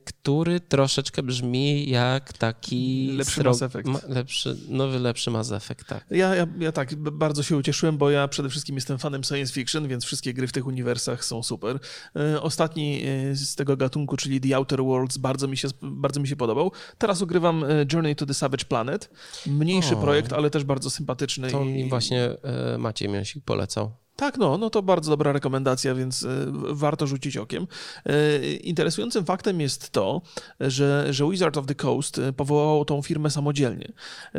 który 0.06 0.60
troszeczkę 0.60 1.24
brzmi 1.24 1.90
jak 1.90 2.34
taki... 2.34 3.12
Lepszy 3.12 3.44
Mass 3.44 3.62
Effect. 3.62 3.90
Lepszy, 4.08 4.58
nowy, 4.70 5.00
lepszy 5.00 5.32
Mass 5.32 5.52
Effect, 5.52 5.86
tak. 5.88 6.06
Ja, 6.12 6.36
ja, 6.36 6.48
ja 6.60 6.72
tak, 6.72 6.96
bardzo 6.96 7.44
się 7.44 7.58
ucieszyłem, 7.58 7.98
bo 7.98 8.10
ja 8.10 8.28
przede 8.28 8.50
wszystkim 8.50 8.76
jestem 8.76 8.98
fanem 8.98 9.24
science 9.24 9.54
fiction, 9.54 9.88
więc 9.88 10.06
wszystkie 10.06 10.34
gry 10.34 10.48
w 10.48 10.52
tych 10.52 10.68
uniwersach 10.68 11.26
są 11.26 11.44
super. 11.44 11.80
E, 12.16 12.42
ostatni 12.42 13.02
e, 13.06 13.36
z 13.36 13.56
tego 13.56 13.78
gatunku, 13.78 14.18
czyli 14.18 14.42
The 14.42 14.56
Outer 14.56 14.84
Worlds, 14.84 15.18
bardzo 15.18 15.48
mi 15.48 15.58
się, 15.58 15.68
bardzo 15.82 16.20
mi 16.20 16.28
się 16.28 16.36
podobał. 16.36 16.72
Teraz 16.98 17.22
ugrywam 17.22 17.64
e, 17.64 17.68
Journey 17.94 18.16
to 18.16 18.26
the 18.26 18.34
Savage 18.34 18.66
Planet. 18.66 19.10
Mniejszy 19.48 19.96
o, 19.96 20.02
projekt, 20.02 20.34
ale 20.34 20.50
też 20.50 20.64
bardzo 20.64 20.90
sympatyczny. 20.90 21.52
To 21.52 21.64
i... 21.64 21.66
mi 21.66 21.90
właśnie 21.90 22.30
Maciej 22.78 23.10
Mięsik 23.10 23.46
polecał. 23.46 23.92
Tak, 24.20 24.38
no, 24.38 24.58
no 24.58 24.70
to 24.70 24.82
bardzo 24.82 25.12
dobra 25.12 25.32
rekomendacja, 25.32 25.96
więc 25.96 26.24
e, 26.24 26.46
warto 26.70 27.08
rzucić 27.08 27.38
okiem. 27.38 27.68
E, 28.06 28.54
interesującym 28.54 29.26
faktem 29.26 29.62
jest 29.62 29.90
to, 29.90 30.22
że, 30.60 31.08
że 31.14 31.30
Wizard 31.30 31.58
of 31.58 31.66
the 31.66 31.76
Coast 31.76 32.20
e, 32.20 32.34
powołało 32.34 32.86
tą 32.86 33.02
firmę 33.02 33.30
samodzielnie, 33.30 33.92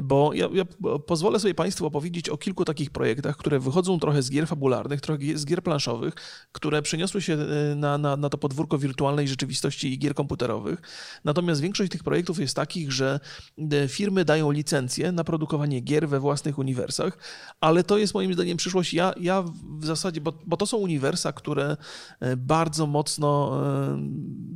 bo 0.03 0.35
ja, 0.35 0.49
ja 0.53 0.65
pozwolę 1.07 1.41
sobie 1.41 1.55
Państwu 1.55 1.87
opowiedzieć 1.87 2.29
o 2.29 2.37
kilku 2.37 2.65
takich 2.65 2.91
projektach, 2.91 3.37
które 3.37 3.61
wychodzą 3.61 3.99
trochę 3.99 4.23
z 4.23 4.31
gier 4.31 4.47
fabularnych, 4.47 5.01
trochę 5.01 5.21
z 5.35 5.45
gier 5.45 5.63
planszowych, 5.63 6.15
które 6.53 6.83
przeniosły 6.83 7.23
się 7.23 7.37
na, 7.77 7.99
na, 7.99 8.17
na 8.17 8.29
to 8.29 8.39
podwórko 8.39 8.79
wirtualnej 8.79 9.29
rzeczywistości 9.29 9.93
i 9.93 9.99
gier 9.99 10.15
komputerowych. 10.15 10.83
Natomiast 11.25 11.61
większość 11.61 11.93
tych 11.93 12.03
projektów 12.03 12.39
jest 12.39 12.57
takich, 12.57 12.93
że 12.93 13.21
firmy 13.89 14.25
dają 14.25 14.51
licencje 14.51 15.13
na 15.13 15.25
produkowanie 15.25 15.81
gier 15.81 16.09
we 16.09 16.21
własnych 16.21 16.59
uniwersach, 16.59 17.19
ale 17.61 17.85
to 17.85 17.99
jest 17.99 18.15
moim 18.15 18.35
zdaniem 18.35 18.57
przyszłość. 18.57 18.95
Ja, 18.95 19.13
ja 19.21 19.45
w 19.79 19.87
zasadzie, 19.87 20.21
bo, 20.21 20.33
bo 20.47 20.57
to 20.57 20.67
są 20.67 20.77
uniwersa, 20.77 21.33
które 21.33 21.77
e, 22.21 22.37
bardzo 22.37 22.87
mocno 22.87 23.61
e, 23.67 23.99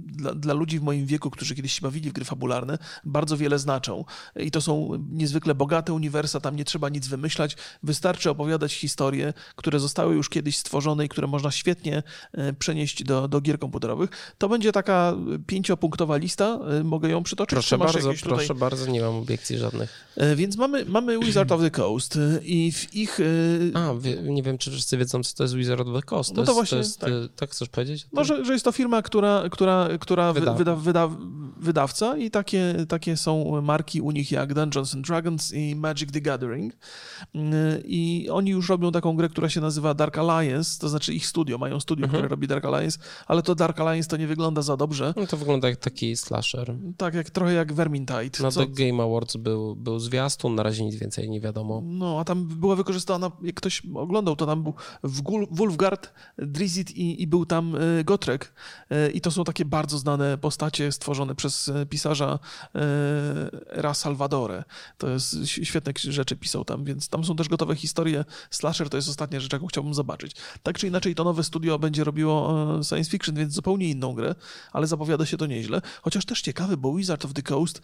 dla, 0.06 0.34
dla, 0.34 0.54
ludzi 0.54 0.78
w 0.78 0.82
moim 0.82 1.06
wieku, 1.06 1.30
którzy 1.30 1.54
kiedyś 1.54 1.72
się 1.72 1.80
bawili 1.82 2.10
w 2.10 2.12
gry 2.12 2.24
fabularne, 2.24 2.78
bardzo 3.04 3.36
wiele 3.36 3.58
znaczą. 3.58 4.04
I 4.36 4.50
to 4.50 4.60
są 4.60 4.90
niezwykle 5.10 5.54
bogate 5.54 5.92
uniwersa, 5.92 6.40
tam 6.40 6.56
nie 6.56 6.64
trzeba 6.64 6.88
nic 6.88 7.08
wymyślać, 7.08 7.56
wystarczy 7.82 8.30
opowiadać 8.30 8.74
historie, 8.74 9.32
które 9.56 9.80
zostały 9.80 10.14
już 10.14 10.28
kiedyś 10.28 10.56
stworzone 10.56 11.04
i 11.04 11.08
które 11.08 11.26
można 11.26 11.50
świetnie 11.50 12.02
e, 12.32 12.52
przenieść 12.52 13.04
do, 13.04 13.28
do 13.28 13.40
gier 13.40 13.58
komputerowych. 13.58 14.10
To 14.38 14.48
będzie 14.48 14.72
taka 14.72 15.14
pięciopunktowa 15.46 16.16
lista, 16.16 16.58
mogę 16.84 17.08
ją 17.08 17.22
przytoczyć? 17.22 17.54
Proszę 17.54 17.78
bardzo, 17.78 18.12
proszę 18.22 18.44
tutaj... 18.46 18.56
bardzo, 18.56 18.86
nie 18.86 19.00
mam 19.00 19.14
obiekcji 19.14 19.58
żadnych. 19.58 20.16
Więc 20.36 20.56
mamy, 20.56 20.84
mamy 20.84 21.18
Wizard 21.18 21.52
of 21.52 21.60
the 21.60 21.70
Coast 21.70 22.18
i 22.42 22.72
w 22.72 22.94
ich... 22.94 23.18
A, 23.74 23.92
nie 24.22 24.42
wiem, 24.42 24.58
czy 24.58 24.70
wszyscy 24.70 24.96
wiedzą, 24.96 25.03
wiedzą, 25.04 25.22
co 25.22 25.36
to 25.36 25.44
jest 25.44 25.54
Wizard 25.54 25.80
of 25.88 25.94
the 25.96 26.02
Coast. 26.02 26.30
To 26.34 26.40
No 26.40 26.46
to 26.46 26.50
jest, 26.52 26.54
właśnie, 26.54 26.76
to 26.78 26.82
jest, 26.84 27.00
tak. 27.00 27.10
e, 27.10 27.28
tak 27.36 27.50
chcesz 27.50 27.68
powiedzieć? 27.68 28.06
No, 28.12 28.24
że, 28.24 28.44
że 28.44 28.52
jest 28.52 28.64
to 28.64 28.72
firma, 28.72 29.02
która, 29.02 29.42
która, 29.50 29.88
która 30.00 30.32
wy, 30.32 30.40
Wyda- 30.40 30.54
wyda, 30.56 30.76
wyda, 30.76 31.08
wydawca 31.56 32.16
i 32.16 32.30
takie, 32.30 32.74
takie 32.88 33.16
są 33.16 33.62
marki 33.62 34.00
u 34.00 34.10
nich 34.10 34.32
jak 34.32 34.54
Dungeons 34.54 34.94
and 34.94 35.06
Dragons 35.06 35.52
i 35.52 35.74
Magic 35.76 36.12
the 36.12 36.20
Gathering. 36.20 36.74
Yy, 37.34 37.42
I 37.84 38.28
oni 38.30 38.50
już 38.50 38.68
robią 38.68 38.92
taką 38.92 39.16
grę, 39.16 39.28
która 39.28 39.48
się 39.48 39.60
nazywa 39.60 39.94
Dark 39.94 40.18
Alliance, 40.18 40.80
to 40.80 40.88
znaczy 40.88 41.14
ich 41.14 41.26
studio, 41.26 41.58
mają 41.58 41.80
studio, 41.80 42.04
Mhm. 42.04 42.20
które 42.22 42.28
robi 42.28 42.46
Dark 42.48 42.64
Alliance, 42.64 42.98
ale 43.26 43.42
to 43.42 43.54
Dark 43.54 43.80
Alliance 43.80 44.08
to 44.10 44.16
nie 44.16 44.26
wygląda 44.26 44.62
za 44.62 44.76
dobrze. 44.76 45.14
No 45.16 45.26
to 45.26 45.36
wygląda 45.36 45.68
jak 45.68 45.78
taki 45.78 46.16
slasher. 46.16 46.74
Tak 46.96 47.14
jak 47.14 47.30
trochę 47.30 47.52
jak 47.52 47.72
Vermintide. 47.72 48.42
Na 48.42 48.50
co- 48.50 48.66
The 48.66 48.72
Game 48.90 49.02
Awards 49.02 49.36
był, 49.36 49.76
był 49.76 49.98
zwiastun, 49.98 50.54
na 50.54 50.62
razie 50.62 50.84
nic 50.84 50.94
więcej 50.94 51.30
nie 51.30 51.40
wiadomo. 51.40 51.82
No, 51.84 52.16
a 52.20 52.24
tam 52.24 52.46
była 52.46 52.76
wykorzystana, 52.76 53.30
jak 53.42 53.54
ktoś 53.54 53.82
oglądał, 53.94 54.36
to 54.36 54.46
tam 54.46 54.62
był 54.62 54.74
w 55.02 55.22
Wulfgard, 55.50 56.12
Drizzt 56.38 56.90
i, 56.90 57.22
i 57.22 57.26
był 57.26 57.46
tam 57.46 57.76
e, 57.76 58.04
Gotrek. 58.04 58.54
E, 58.90 59.10
I 59.10 59.20
to 59.20 59.30
są 59.30 59.44
takie 59.44 59.64
bardzo 59.64 59.98
znane 59.98 60.38
postacie 60.38 60.92
stworzone 60.92 61.34
przez 61.34 61.68
e, 61.68 61.86
pisarza 61.86 62.38
Ra 63.70 63.94
Salvadore. 63.94 64.64
To 64.98 65.08
jest 65.08 65.46
świetne 65.46 65.92
rzeczy 65.96 66.36
pisał 66.36 66.64
tam, 66.64 66.84
więc 66.84 67.08
tam 67.08 67.24
są 67.24 67.36
też 67.36 67.48
gotowe 67.48 67.76
historie. 67.76 68.24
Slasher 68.50 68.90
to 68.90 68.96
jest 68.96 69.08
ostatnia 69.08 69.40
rzecz, 69.40 69.52
jaką 69.52 69.66
chciałbym 69.66 69.94
zobaczyć. 69.94 70.36
Tak 70.62 70.78
czy 70.78 70.86
inaczej, 70.86 71.14
to 71.14 71.24
nowe 71.24 71.44
studio 71.44 71.78
będzie 71.78 72.04
robiło 72.04 72.64
science 72.88 73.10
fiction, 73.10 73.34
więc 73.34 73.52
zupełnie 73.52 73.90
inną 73.90 74.14
grę, 74.14 74.34
ale 74.72 74.86
zapowiada 74.86 75.26
się 75.26 75.36
to 75.36 75.46
nieźle. 75.46 75.80
Chociaż 76.02 76.24
też 76.24 76.42
ciekawe, 76.42 76.76
bo 76.76 76.94
Wizard 76.94 77.24
of 77.24 77.32
the 77.32 77.42
Coast 77.42 77.82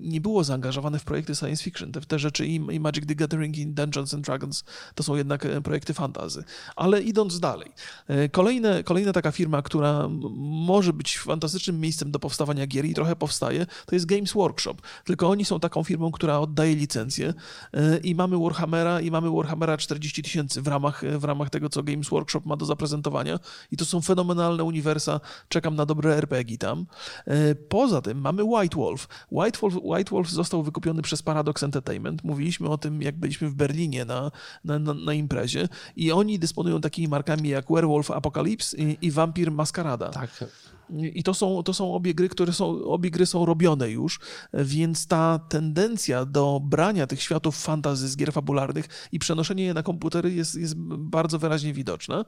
nie 0.00 0.20
było 0.20 0.44
zaangażowane 0.44 0.98
w 0.98 1.04
projekty 1.04 1.34
science 1.34 1.64
fiction. 1.64 1.92
Te, 1.92 2.00
te 2.00 2.18
rzeczy 2.18 2.46
i, 2.46 2.54
i 2.54 2.80
Magic 2.80 3.06
the 3.06 3.14
Gathering 3.14 3.58
i 3.58 3.66
Dungeons 3.66 4.14
and 4.14 4.24
Dragons 4.24 4.64
to 4.94 5.02
są 5.02 5.16
jednak 5.16 5.46
projekty 5.64 5.94
Ale 6.76 7.02
idąc 7.02 7.40
dalej, 7.40 7.72
e, 8.08 8.28
kolejne, 8.28 8.84
kolejna 8.84 9.12
taka 9.12 9.32
firma, 9.32 9.62
która 9.62 10.08
może 10.38 10.92
być 10.92 11.18
fantastycznym 11.18 11.80
miejscem 11.80 12.10
do 12.10 12.18
powstawania 12.18 12.66
gier 12.66 12.84
i 12.84 12.94
trochę 12.94 13.16
powstaje, 13.16 13.66
to 13.86 13.94
jest 13.94 14.06
Games 14.06 14.32
Workshop. 14.32 14.74
Tylko 15.04 15.28
oni 15.28 15.44
są 15.44 15.60
taką 15.60 15.84
firmą, 15.84 16.12
która 16.12 16.38
oddaje 16.38 16.74
licencje 16.74 17.34
e, 17.72 17.98
i 17.98 18.14
mamy 18.14 18.38
Warhammera 18.38 19.00
i 19.00 19.10
mamy 19.10 19.30
Warhammera 19.30 19.76
40 19.76 20.22
tysięcy 20.22 20.62
w 20.62 20.66
ramach, 20.66 21.02
w 21.18 21.24
ramach 21.24 21.50
tego, 21.50 21.68
co 21.68 21.82
Games 21.82 22.08
Workshop 22.08 22.40
ma 22.44 22.56
do 22.56 22.66
zaprezentowania 22.66 23.38
i 23.70 23.76
to 23.76 23.84
są 23.84 24.00
fenomenalne 24.00 24.64
uniwersa. 24.64 25.20
Czekam 25.48 25.76
na 25.76 25.86
dobre 25.86 26.16
RPG 26.16 26.58
tam. 26.58 26.86
E, 27.26 27.54
Poza 27.54 28.02
tym 28.02 28.20
mamy 28.20 28.44
White 28.44 28.76
Wolf. 28.76 29.08
White 29.30 29.58
Wolf, 29.58 29.74
White 29.82 30.10
Wolf 30.10 30.30
został 30.30 30.62
wykupiony 30.62 31.02
przez 31.02 31.22
Paradox 31.22 31.62
Entertainment. 31.62 32.24
Mówiliśmy 32.24 32.68
o 32.68 32.78
tym, 32.78 33.02
jak 33.02 33.16
byliśmy 33.16 33.48
w 33.48 33.54
Berlinie 33.54 34.04
na, 34.04 34.30
na, 34.64 34.78
na, 34.78 34.94
na 34.94 35.14
imprezie 35.14 35.68
i 35.96 36.11
oni 36.12 36.38
dysponują 36.38 36.80
takimi 36.80 37.08
markami 37.08 37.48
jak 37.48 37.70
Werewolf 37.70 38.10
Apocalypse 38.10 38.76
i, 38.76 38.98
i 39.00 39.10
Vampire 39.10 39.50
Maskarada. 39.50 40.08
Tak. 40.08 40.30
I 41.14 41.22
to 41.22 41.34
są, 41.34 41.62
to 41.62 41.74
są 41.74 41.94
obie 41.94 42.14
gry, 42.14 42.28
które 42.28 42.52
są, 42.52 42.84
obie 42.84 43.10
gry 43.10 43.26
są 43.26 43.46
robione 43.46 43.90
już, 43.90 44.20
więc 44.54 45.06
ta 45.06 45.38
tendencja 45.48 46.24
do 46.24 46.60
brania 46.64 47.06
tych 47.06 47.22
światów 47.22 47.62
fantazy 47.62 48.08
z 48.08 48.16
gier 48.16 48.32
fabularnych 48.32 49.08
i 49.12 49.18
przenoszenia 49.18 49.64
je 49.64 49.74
na 49.74 49.82
komputery 49.82 50.34
jest, 50.34 50.54
jest 50.54 50.74
bardzo 50.98 51.38
wyraźnie 51.38 51.72
widoczna. 51.72 52.24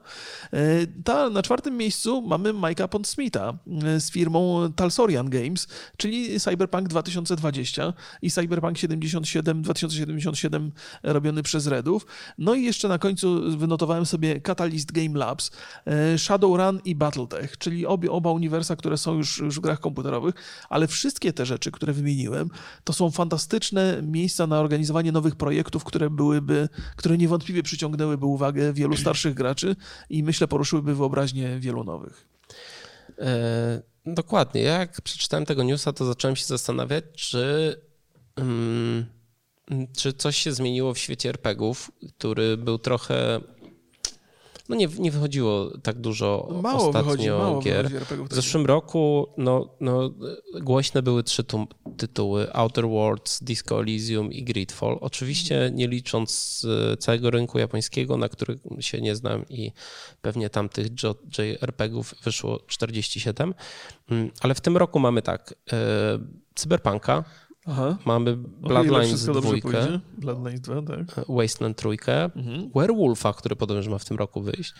E, 0.53 0.87
Ta, 1.03 1.29
na 1.29 1.43
czwartym 1.43 1.77
miejscu 1.77 2.21
mamy 2.21 2.53
Mike'a 2.53 2.87
Pondsmitha 2.87 3.57
e, 3.83 3.99
z 3.99 4.11
firmą 4.11 4.73
Talsorian 4.75 5.29
Games, 5.29 5.67
czyli 5.97 6.39
Cyberpunk 6.39 6.87
2020 6.87 7.93
i 8.21 8.31
Cyberpunk 8.31 8.77
77, 8.77 9.61
2077 9.61 10.71
robiony 11.03 11.43
przez 11.43 11.67
Redów. 11.67 12.05
No 12.37 12.53
i 12.53 12.63
jeszcze 12.63 12.87
na 12.87 12.97
końcu 12.97 13.57
wynotowałem 13.57 14.05
sobie 14.05 14.41
Catalyst 14.41 14.91
Game 14.91 15.19
Labs, 15.19 15.51
e, 15.85 16.17
Shadowrun 16.17 16.79
i 16.85 16.95
Battletech, 16.95 17.57
czyli 17.57 17.85
obie, 17.85 18.11
oba 18.11 18.29
uniwersa, 18.55 18.75
które 18.75 18.97
są 18.97 19.17
już, 19.17 19.37
już 19.37 19.57
w 19.57 19.59
grach 19.59 19.79
komputerowych, 19.79 20.35
ale 20.69 20.87
wszystkie 20.87 21.33
te 21.33 21.45
rzeczy, 21.45 21.71
które 21.71 21.93
wymieniłem, 21.93 22.49
to 22.83 22.93
są 22.93 23.11
fantastyczne 23.11 24.01
miejsca 24.03 24.47
na 24.47 24.59
organizowanie 24.59 25.11
nowych 25.11 25.35
projektów, 25.35 25.83
które 25.83 26.09
byłyby, 26.09 26.69
które 26.95 27.17
niewątpliwie 27.17 27.63
przyciągnęłyby 27.63 28.25
uwagę 28.25 28.73
wielu 28.73 28.97
starszych 28.97 29.33
graczy 29.41 29.75
i 30.09 30.23
myślę 30.23 30.47
poruszyłyby 30.47 30.95
wyobraźnię 30.95 31.59
wielu 31.59 31.83
nowych. 31.83 32.27
E, 33.19 33.81
dokładnie. 34.05 34.61
Ja 34.61 34.79
jak 34.79 35.01
przeczytałem 35.01 35.45
tego 35.45 35.63
newsa, 35.63 35.93
to 35.93 36.05
zacząłem 36.05 36.35
się 36.35 36.45
zastanawiać, 36.45 37.03
czy, 37.15 37.75
mm, 38.35 39.05
czy 39.97 40.13
coś 40.13 40.37
się 40.37 40.51
zmieniło 40.51 40.93
w 40.93 40.97
świecie 40.97 41.29
RPGów, 41.29 41.91
który 42.17 42.57
był 42.57 42.77
trochę. 42.77 43.41
No 44.69 44.75
nie, 44.75 44.87
nie 44.99 45.11
wychodziło 45.11 45.71
tak 45.83 45.99
dużo 45.99 46.47
Mało 46.63 46.87
ostatnio 46.87 47.03
wychodzi, 47.03 47.29
mało 47.29 47.61
gier. 47.61 47.89
wychodzi 47.89 48.23
W 48.29 48.33
zeszłym 48.33 48.65
roku 48.65 49.27
no, 49.37 49.69
no, 49.79 50.11
głośne 50.61 51.01
były 51.01 51.23
trzy 51.23 51.43
tu, 51.43 51.67
tytuły: 51.97 52.53
Outer 52.53 52.87
Worlds, 52.87 53.43
Disco 53.43 53.79
Elysium 53.79 54.33
i 54.33 54.43
Gridfall. 54.43 54.97
Oczywiście 55.01 55.71
nie 55.73 55.87
licząc 55.87 56.61
e, 56.93 56.97
całego 56.97 57.31
rynku 57.31 57.59
japońskiego, 57.59 58.17
na 58.17 58.29
którym 58.29 58.59
się 58.79 59.01
nie 59.01 59.15
znam 59.15 59.45
i 59.49 59.71
pewnie 60.21 60.49
tam 60.49 60.69
tych 60.69 60.87
JRPG-ów 61.37 62.15
wyszło 62.23 62.59
47. 62.67 63.53
Mm, 64.09 64.31
Ale 64.39 64.55
w 64.55 64.61
tym 64.61 64.77
roku 64.77 64.99
mamy 64.99 65.21
tak, 65.21 65.55
e, 65.73 65.75
Cyberpunka, 66.55 67.23
Aha. 67.67 67.97
mamy 68.05 68.35
Bloodlines 68.37 69.07
wszystko 69.07 69.33
dobrze 69.33 69.49
2, 69.49 69.61
pójdzie. 69.61 69.99
Bloodlines 70.17 70.61
2, 70.61 70.81
tak. 70.81 71.25
Wasteland 71.29 71.77
3, 71.77 71.89
Mhm. 72.35 72.69
Werewolfa, 72.75 73.33
który 73.33 73.55
podobno 73.55 73.83
że 73.83 73.89
ma 73.89 73.97
w 73.97 74.05
tym 74.05 74.17
roku 74.17 74.41
wyjść, 74.41 74.73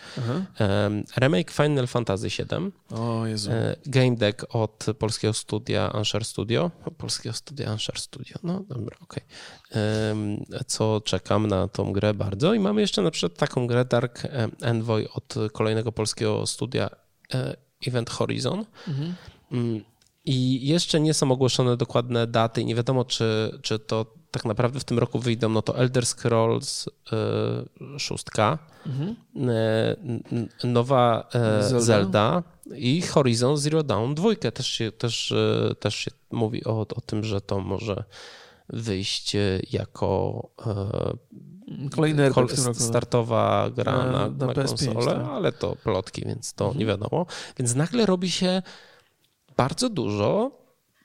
remake 1.16 1.50
Final 1.50 1.86
Fantasy 1.86 2.28
VII, 2.28 2.70
O 2.90 3.26
Jezu. 3.26 3.50
E, 3.52 3.76
Game 3.86 4.16
Deck 4.16 4.46
od 4.54 4.86
polskiego 4.98 5.32
studia 5.34 5.92
Anshar 5.92 6.24
Studio. 6.24 6.70
Polskiego 6.98 7.32
studia 7.34 7.70
Anshar 7.70 7.98
Studio. 8.00 8.36
No 8.42 8.60
dobra, 8.68 8.96
okej. 9.02 9.22
Em, 9.70 10.44
Co 10.66 11.00
czekam 11.04 11.46
na 11.46 11.68
tą 11.68 11.92
grę 11.92 12.14
bardzo. 12.14 12.54
I 12.54 12.58
mamy 12.58 12.80
jeszcze 12.80 13.02
na 13.02 13.10
przykład 13.10 13.38
taką 13.38 13.66
grę 13.66 13.84
Dark 13.84 14.22
Envoy 14.62 15.08
od 15.14 15.34
kolejnego 15.52 15.92
polskiego 15.92 16.46
studia 16.46 16.90
e, 17.34 17.56
Event 17.86 18.10
Horizon. 18.10 18.64
Mhm. 18.88 19.14
Mm, 19.52 19.80
I 20.26 20.66
jeszcze 20.68 21.00
nie 21.00 21.14
są 21.14 21.32
ogłoszone 21.32 21.76
dokładne 21.76 22.26
daty 22.26 22.60
i 22.60 22.64
nie 22.64 22.74
wiadomo, 22.74 23.04
czy, 23.04 23.58
czy 23.62 23.78
to 23.78 24.06
tak 24.30 24.44
naprawdę 24.44 24.80
w 24.80 24.84
tym 24.84 24.98
roku 24.98 25.18
wyjdą. 25.18 25.48
No 25.48 25.62
to 25.62 25.76
Elder 25.78 26.06
Scrolls 26.06 26.86
y, 26.86 27.98
6, 27.98 28.24
Mhm. 28.86 29.16
n- 29.36 30.48
nowa 30.64 31.28
e, 31.34 31.62
Zelda. 31.62 31.80
Zelda. 31.80 32.42
i 32.76 33.02
Horizon 33.02 33.56
Zero 33.56 33.82
Dawn 33.82 34.14
2 34.14 34.34
też 34.52 34.66
się, 34.66 34.92
też, 34.92 35.32
e, 35.32 35.74
też 35.80 35.94
się 35.94 36.10
mówi 36.30 36.64
o, 36.64 36.80
o 36.80 37.00
tym, 37.06 37.24
że 37.24 37.40
to 37.40 37.60
może 37.60 38.04
wyjść 38.68 39.36
e, 39.36 39.60
jako 39.72 40.42
e, 40.66 41.16
Kolejny 41.90 42.30
kol- 42.30 42.48
startowa 42.74 43.70
gra 43.76 43.92
Na- 43.92 44.04
na, 44.12 44.28
na 44.28 44.46
na, 44.46 44.52
PS5, 44.52 44.94
konsolę, 44.94 45.16
tak. 45.16 45.26
ale 45.30 45.52
to 45.52 45.76
plotki, 45.76 46.22
więc 46.26 46.52
to 46.52 46.64
Mhm. 46.64 46.78
nie 46.80 46.86
wiadomo. 46.86 47.26
Więc 47.58 47.74
nagle 47.74 48.06
robi 48.06 48.30
się 48.30 48.62
bardzo 49.56 49.88
dużo 49.88 50.50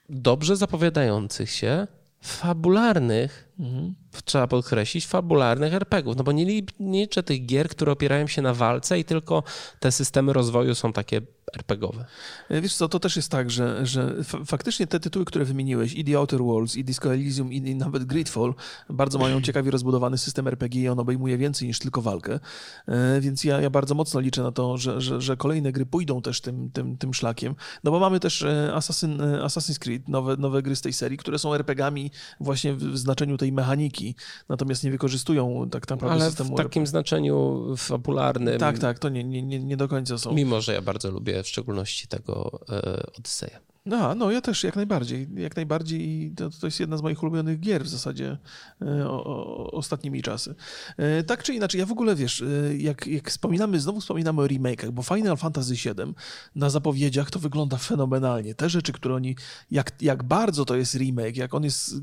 dobrze 0.10 0.56
zapowiadających 0.58 1.52
się, 1.52 1.88
fabularnych 2.22 3.52
Mhm. 3.60 3.96
trzeba 4.26 4.48
podkreślić, 4.48 5.08
fabularnych 5.08 5.74
RPGów. 5.74 6.16
No 6.18 6.24
bo 6.24 6.32
nie, 6.32 6.46
li- 6.46 6.66
nie 6.80 7.02
liczę 7.02 7.24
tych 7.24 7.46
gier, 7.46 7.70
które 7.70 7.92
opierają 7.92 8.28
się 8.28 8.42
na 8.42 8.54
walce 8.54 9.00
i 9.00 9.06
tylko 9.06 9.44
te 9.80 9.92
systemy 9.92 10.34
rozwoju 10.34 10.76
są 10.76 10.94
takie 10.94 11.22
RPGowe. 11.58 12.06
E, 12.50 12.62
Wiesz 12.62 12.76
co, 12.76 12.90
to 12.90 13.00
też 13.00 13.16
jest 13.16 13.32
tak, 13.32 13.52
że, 13.52 13.86
że 13.86 14.24
fa- 14.24 14.46
faktycznie 14.46 14.88
te 14.88 15.00
tytuły, 15.00 15.26
które 15.26 15.46
wymieniłeś, 15.46 15.94
i 15.94 16.04
The 16.06 16.18
Outer 16.18 16.40
Worlds, 16.42 16.76
i 16.76 16.84
Disco 16.84 17.14
Elysium, 17.14 17.54
i, 17.54 17.76
nawet 17.76 18.04
Gridfall, 18.04 18.54
bardzo 18.90 19.20
mają 19.20 19.42
ciekawie 19.48 19.72
rozbudowany 19.72 20.18
system 20.18 20.48
RPG 20.48 20.82
i 20.82 20.88
on 20.88 21.00
obejmuje 21.00 21.38
więcej 21.38 21.68
niż 21.68 21.80
tylko 21.80 22.02
walkę. 22.02 22.40
E, 22.88 23.22
Więc 23.22 23.44
ja, 23.44 23.62
ja 23.62 23.70
bardzo 23.70 23.96
mocno 23.96 24.20
liczę 24.20 24.44
na 24.44 24.52
to, 24.52 24.78
że, 24.78 25.02
że, 25.02 25.22
że 25.22 25.38
kolejne 25.38 25.72
gry 25.72 25.86
pójdą 25.86 26.22
też 26.22 26.42
tym, 26.42 26.70
tym, 26.72 26.98
tym 26.98 27.14
szlakiem. 27.14 27.56
No 27.84 27.92
bo 27.92 28.00
mamy 28.00 28.20
też 28.20 28.42
e, 28.42 28.72
Assassin, 28.76 29.18
Assassin's 29.18 29.80
Creed, 29.80 30.08
nowe, 30.10 30.38
nowe 30.38 30.62
gry 30.62 30.76
z 30.76 30.82
tej 30.82 30.94
serii, 30.94 31.18
które 31.18 31.40
są 31.40 31.54
RPGami 31.54 32.12
właśnie 32.40 32.74
w 32.74 32.92
w 32.92 32.98
znaczeniu 32.98 33.38
tej 33.38 33.52
mechaniki, 33.52 34.16
natomiast 34.50 34.84
nie 34.84 34.92
wykorzystują 34.92 35.70
tak 35.72 35.90
naprawdę 35.90 36.14
Ale 36.16 36.26
w 36.26 36.30
systemu 36.30 36.56
takim 36.58 36.88
znaczeniu 36.88 37.66
fabularnym, 37.78 38.60
Tak, 38.60 38.80
tak, 38.80 39.00
to 39.00 39.10
nie, 39.10 39.24
nie, 39.24 39.42
nie, 39.44 39.60
nie 39.60 39.78
do 39.78 39.88
końca 39.88 40.18
są. 40.18 40.34
mimo 40.34 40.62
że 40.62 40.74
ja 40.74 40.82
bardzo 40.82 41.12
lubię 41.12 41.41
w 41.44 41.48
szczególności 41.48 42.08
tego 42.08 42.60
e, 42.70 43.04
Odyseja. 43.18 43.60
No, 43.86 44.16
no 44.16 44.32
ja 44.32 44.42
też 44.42 44.64
jak 44.64 44.76
najbardziej. 44.76 45.28
Jak 45.36 45.56
najbardziej 45.56 46.32
to, 46.36 46.50
to 46.50 46.68
jest 46.68 46.80
jedna 46.80 46.98
z 46.98 47.02
moich 47.02 47.24
ulubionych 47.24 47.60
gier 47.60 47.84
w 47.84 47.88
zasadzie 47.88 48.38
e, 48.82 49.10
o, 49.10 49.24
o, 49.24 49.72
ostatnimi 49.72 50.22
czasy. 50.22 50.56
E, 50.98 51.24
tak 51.24 51.44
czy 51.44 51.54
inaczej, 51.54 51.80
ja 51.80 51.86
w 51.86 51.92
ogóle 51.92 52.16
wiesz, 52.16 52.42
e, 52.42 52.78
jak, 52.78 53.08
jak 53.08 53.30
wspominamy, 53.30 53.80
znowu 53.80 54.02
wspominamy 54.02 54.42
o 54.42 54.46
remake'ach, 54.46 54.92
bo 54.92 55.04
Final 55.04 55.38
Fantasy 55.38 55.74
VII 55.74 56.14
na 56.56 56.70
zapowiedziach 56.70 57.32
to 57.32 57.40
wygląda 57.40 57.78
fenomenalnie. 57.78 58.56
Te 58.56 58.70
rzeczy, 58.70 58.94
które 58.94 59.16
oni, 59.16 59.36
jak, 59.72 60.02
jak 60.02 60.24
bardzo 60.24 60.66
to 60.66 60.76
jest 60.76 60.96
remake, 60.96 61.38
jak 61.38 61.54
on 61.54 61.64
jest, 61.64 61.96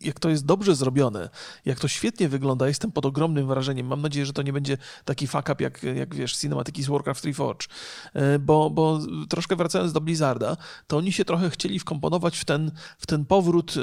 jak 0.00 0.20
to 0.20 0.28
jest 0.28 0.46
dobrze 0.46 0.74
zrobione, 0.74 1.28
jak 1.64 1.80
to 1.80 1.88
świetnie 1.88 2.28
wygląda, 2.28 2.68
jestem 2.68 2.92
pod 2.92 3.06
ogromnym 3.06 3.46
wrażeniem. 3.46 3.86
Mam 3.86 4.02
nadzieję, 4.02 4.26
że 4.26 4.32
to 4.32 4.42
nie 4.42 4.52
będzie 4.52 4.78
taki 5.04 5.26
fuck 5.26 5.48
up 5.52 5.64
jak, 5.64 5.82
jak 5.82 6.14
wiesz, 6.14 6.36
Cinematic 6.36 6.84
z 6.84 6.88
Warcraft 6.88 7.22
3 7.22 7.34
Forge. 7.34 7.66
Bo, 8.40 8.70
bo 8.70 9.00
troszkę 9.28 9.56
wracając 9.56 9.92
do 9.92 10.00
Blizzarda, 10.00 10.56
to 10.86 10.96
oni 10.96 11.12
się 11.12 11.19
trochę 11.24 11.50
chcieli 11.50 11.78
wkomponować 11.78 12.38
w 12.38 12.44
ten, 12.44 12.70
w 12.98 13.06
ten 13.06 13.24
powrót 13.24 13.74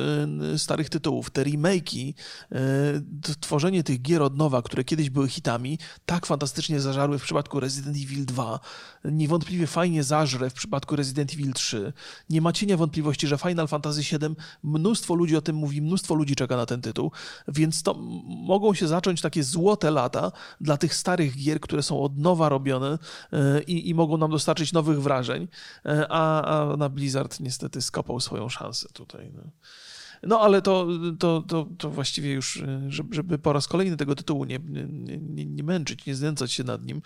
y, 0.54 0.60
starych 0.60 0.90
tytułów, 0.90 1.30
te 1.30 1.44
remake'i, 1.44 2.14
y, 2.52 3.36
tworzenie 3.40 3.84
tych 3.84 4.02
gier 4.02 4.22
od 4.22 4.38
nowa, 4.38 4.62
które 4.62 4.84
kiedyś 4.84 5.10
były 5.10 5.30
hitami, 5.30 5.80
tak 6.06 6.26
fantastycznie 6.26 6.80
zażarły 6.80 7.20
w 7.20 7.24
przypadku 7.24 7.60
Resident 7.60 7.98
Evil 7.98 8.26
2, 8.26 8.60
niewątpliwie 9.06 9.68
fajnie 9.68 10.04
zażre 10.04 10.50
w 10.50 10.54
przypadku 10.54 10.96
Resident 10.96 11.34
Evil 11.34 11.54
3. 11.54 11.94
Nie 12.30 12.42
ma 12.42 12.54
cienia 12.54 12.78
wątpliwości, 12.78 13.28
że 13.28 13.38
Final 13.38 13.68
Fantasy 13.68 14.02
VII, 14.02 14.36
mnóstwo 14.64 15.16
ludzi 15.16 15.36
o 15.36 15.42
tym 15.42 15.56
mówi, 15.56 15.82
mnóstwo 15.82 16.16
ludzi 16.16 16.36
czeka 16.36 16.58
na 16.58 16.66
ten 16.66 16.82
tytuł, 16.82 17.12
więc 17.48 17.84
to 17.84 17.94
mogą 18.26 18.74
się 18.74 18.88
zacząć 18.88 19.22
takie 19.22 19.44
złote 19.44 19.92
lata 19.92 20.32
dla 20.62 20.78
tych 20.78 20.96
starych 20.96 21.38
gier, 21.38 21.60
które 21.60 21.84
są 21.84 22.02
od 22.02 22.18
nowa 22.18 22.50
robione 22.50 22.98
y, 23.34 23.64
i, 23.64 23.90
i 23.90 23.94
mogą 23.94 24.18
nam 24.18 24.32
dostarczyć 24.32 24.74
nowych 24.74 25.02
wrażeń, 25.02 25.48
a, 26.10 26.42
a 26.42 26.78
na 26.78 26.90
Blizzard 26.90 27.27
niestety 27.40 27.82
skopał 27.82 28.20
swoją 28.20 28.50
szansę 28.50 28.90
tutaj. 28.94 29.32
No. 29.36 29.42
No 30.24 30.40
ale 30.40 30.62
to, 30.62 30.88
to, 31.20 31.42
to, 31.42 31.68
to 31.78 31.90
właściwie 31.90 32.32
już, 32.32 32.64
żeby, 32.88 33.16
żeby 33.16 33.38
po 33.38 33.54
raz 33.54 33.68
kolejny 33.68 33.98
tego 33.98 34.16
tytułu 34.16 34.46
nie, 34.46 34.60
nie, 34.60 35.46
nie, 35.46 35.64
męczyć, 35.64 36.06
nie 36.06 36.16
znęcać 36.16 36.52
się 36.52 36.64
nad 36.64 36.86
nim, 36.86 37.02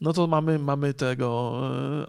no 0.00 0.12
to 0.12 0.26
mamy, 0.26 0.58
mamy 0.58 0.94
tego 0.94 1.60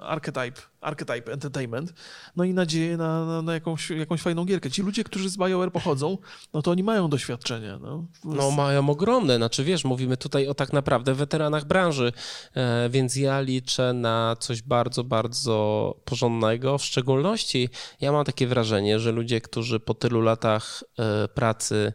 Archetype, 0.02 0.62
Archetype 0.82 1.32
Entertainment, 1.32 1.94
no 2.36 2.44
i 2.44 2.54
nadzieję 2.54 2.98
na, 2.98 3.26
na, 3.26 3.42
na, 3.42 3.54
jakąś, 3.54 3.90
jakąś 3.90 4.22
fajną 4.22 4.46
gierkę. 4.46 4.72
Ci 4.72 4.82
ludzie, 4.82 5.04
którzy 5.04 5.30
z 5.30 5.38
BioWare 5.38 5.72
pochodzą, 5.72 6.18
no 6.54 6.62
to 6.62 6.72
oni 6.72 6.84
mają 6.84 7.10
doświadczenie. 7.10 7.78
No, 7.82 8.06
no 8.24 8.52
mają 8.52 8.90
ogromne, 8.90 9.38
znaczy 9.38 9.64
wiesz, 9.64 9.86
mówimy 9.86 10.18
tutaj 10.18 10.48
o 10.48 10.54
tak 10.54 10.74
naprawdę 10.74 11.14
weteranach 11.14 11.66
branży, 11.66 12.12
e, 12.54 12.90
więc 12.90 13.16
ja 13.16 13.42
liczę 13.42 13.94
na 13.94 14.36
coś 14.40 14.62
bardzo, 14.62 15.04
bardzo 15.04 15.96
porządnego, 16.06 16.78
w 16.78 16.84
szczególności 16.84 17.70
ja 18.02 18.12
mam 18.12 18.26
takie 18.26 18.48
wrażenie, 18.48 19.00
że 19.00 19.12
ludzie, 19.12 19.42
którzy 19.42 19.80
po 19.80 19.94
tylu 19.94 20.22
latach 20.22 20.84
e, 21.00 21.28
pracy 21.28 21.94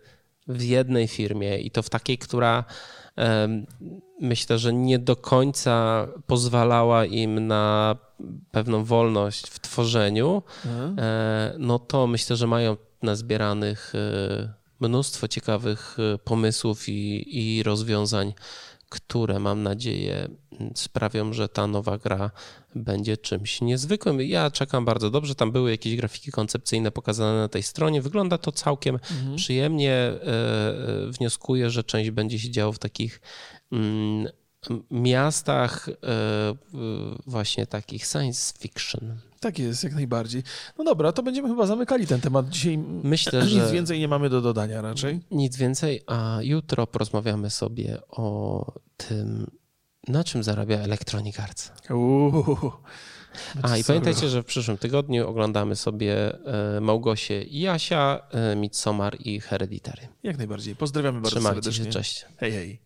w 0.48 0.62
jednej 0.62 1.08
firmie 1.08 1.58
i 1.58 1.70
to 1.70 1.82
w 1.82 1.90
takiej, 1.90 2.18
która 2.18 2.64
myślę, 4.20 4.58
że 4.58 4.72
nie 4.72 4.98
do 4.98 5.16
końca 5.16 6.06
pozwalała 6.26 7.04
im 7.04 7.46
na 7.46 7.96
pewną 8.50 8.84
wolność 8.84 9.46
w 9.48 9.60
tworzeniu, 9.60 10.42
mhm. 10.66 10.96
E, 10.98 11.54
no 11.58 11.78
to 11.78 12.06
myślę, 12.06 12.36
że 12.36 12.46
mają 12.46 12.76
nazbieranych 13.02 13.92
e, 13.94 14.52
mnóstwo 14.80 15.28
ciekawych 15.28 15.96
e, 16.14 16.18
pomysłów 16.18 16.88
i, 16.88 17.24
i 17.38 17.62
rozwiązań, 17.62 18.32
które 18.92 19.38
mam 19.38 19.62
nadzieję 19.62 20.28
sprawią, 20.74 21.32
że 21.32 21.48
ta 21.48 21.66
nowa 21.66 21.98
gra 21.98 22.30
będzie 22.74 23.16
czymś 23.16 23.60
niezwykłym. 23.60 24.20
Ja 24.20 24.50
czekam 24.50 24.84
bardzo 24.84 25.10
dobrze. 25.10 25.34
Tam 25.34 25.52
były 25.52 25.70
jakieś 25.70 25.96
grafiki 25.96 26.32
koncepcyjne 26.32 26.90
pokazane 26.90 27.38
na 27.38 27.48
tej 27.48 27.62
stronie. 27.62 28.02
Wygląda 28.02 28.38
to 28.38 28.52
całkiem 28.52 28.94
mhm. 28.94 29.36
przyjemnie. 29.36 30.12
Wnioskuję, 31.08 31.70
że 31.70 31.84
część 31.84 32.10
będzie 32.10 32.38
się 32.38 32.50
działo 32.50 32.72
w 32.72 32.78
takich 32.78 33.20
mm, 33.72 34.28
miastach 34.90 35.88
e, 35.88 35.94
właśnie 37.26 37.66
takich 37.66 38.06
science 38.06 38.54
fiction. 38.58 39.18
Tak 39.42 39.58
jest, 39.58 39.84
jak 39.84 39.94
najbardziej. 39.94 40.42
No 40.78 40.84
dobra, 40.84 41.12
to 41.12 41.22
będziemy 41.22 41.48
chyba 41.48 41.66
zamykali 41.66 42.06
ten 42.06 42.20
temat. 42.20 42.48
Dzisiaj 42.48 42.78
Myślę, 43.02 43.42
że 43.46 43.60
nic 43.60 43.70
więcej 43.70 44.00
nie 44.00 44.08
mamy 44.08 44.28
do 44.28 44.40
dodania 44.40 44.82
raczej. 44.82 45.20
Nic 45.30 45.56
więcej, 45.56 46.00
a 46.06 46.38
jutro 46.42 46.86
porozmawiamy 46.86 47.50
sobie 47.50 47.98
o 48.08 48.66
tym, 48.96 49.50
na 50.08 50.24
czym 50.24 50.42
zarabia 50.42 50.78
Electronic 50.78 51.40
Arts. 51.40 51.72
Uuu. 51.90 52.72
A 53.62 53.76
i 53.76 53.84
pamiętajcie, 53.84 54.28
że 54.28 54.42
w 54.42 54.46
przyszłym 54.46 54.78
tygodniu 54.78 55.28
oglądamy 55.28 55.76
sobie 55.76 56.38
e, 56.76 56.80
Małgosię 56.80 57.42
i 57.42 57.60
Jasia, 57.60 58.20
e, 58.30 58.56
Midsommar 58.56 59.16
i 59.20 59.40
Hereditary. 59.40 60.08
Jak 60.22 60.38
najbardziej. 60.38 60.76
Pozdrawiamy 60.76 61.20
bardzo 61.20 61.36
Trzymajcie 61.36 61.62
serdecznie. 61.62 61.84
Się, 61.84 61.90
cześć. 61.90 62.26
Hej, 62.36 62.52
hej. 62.52 62.82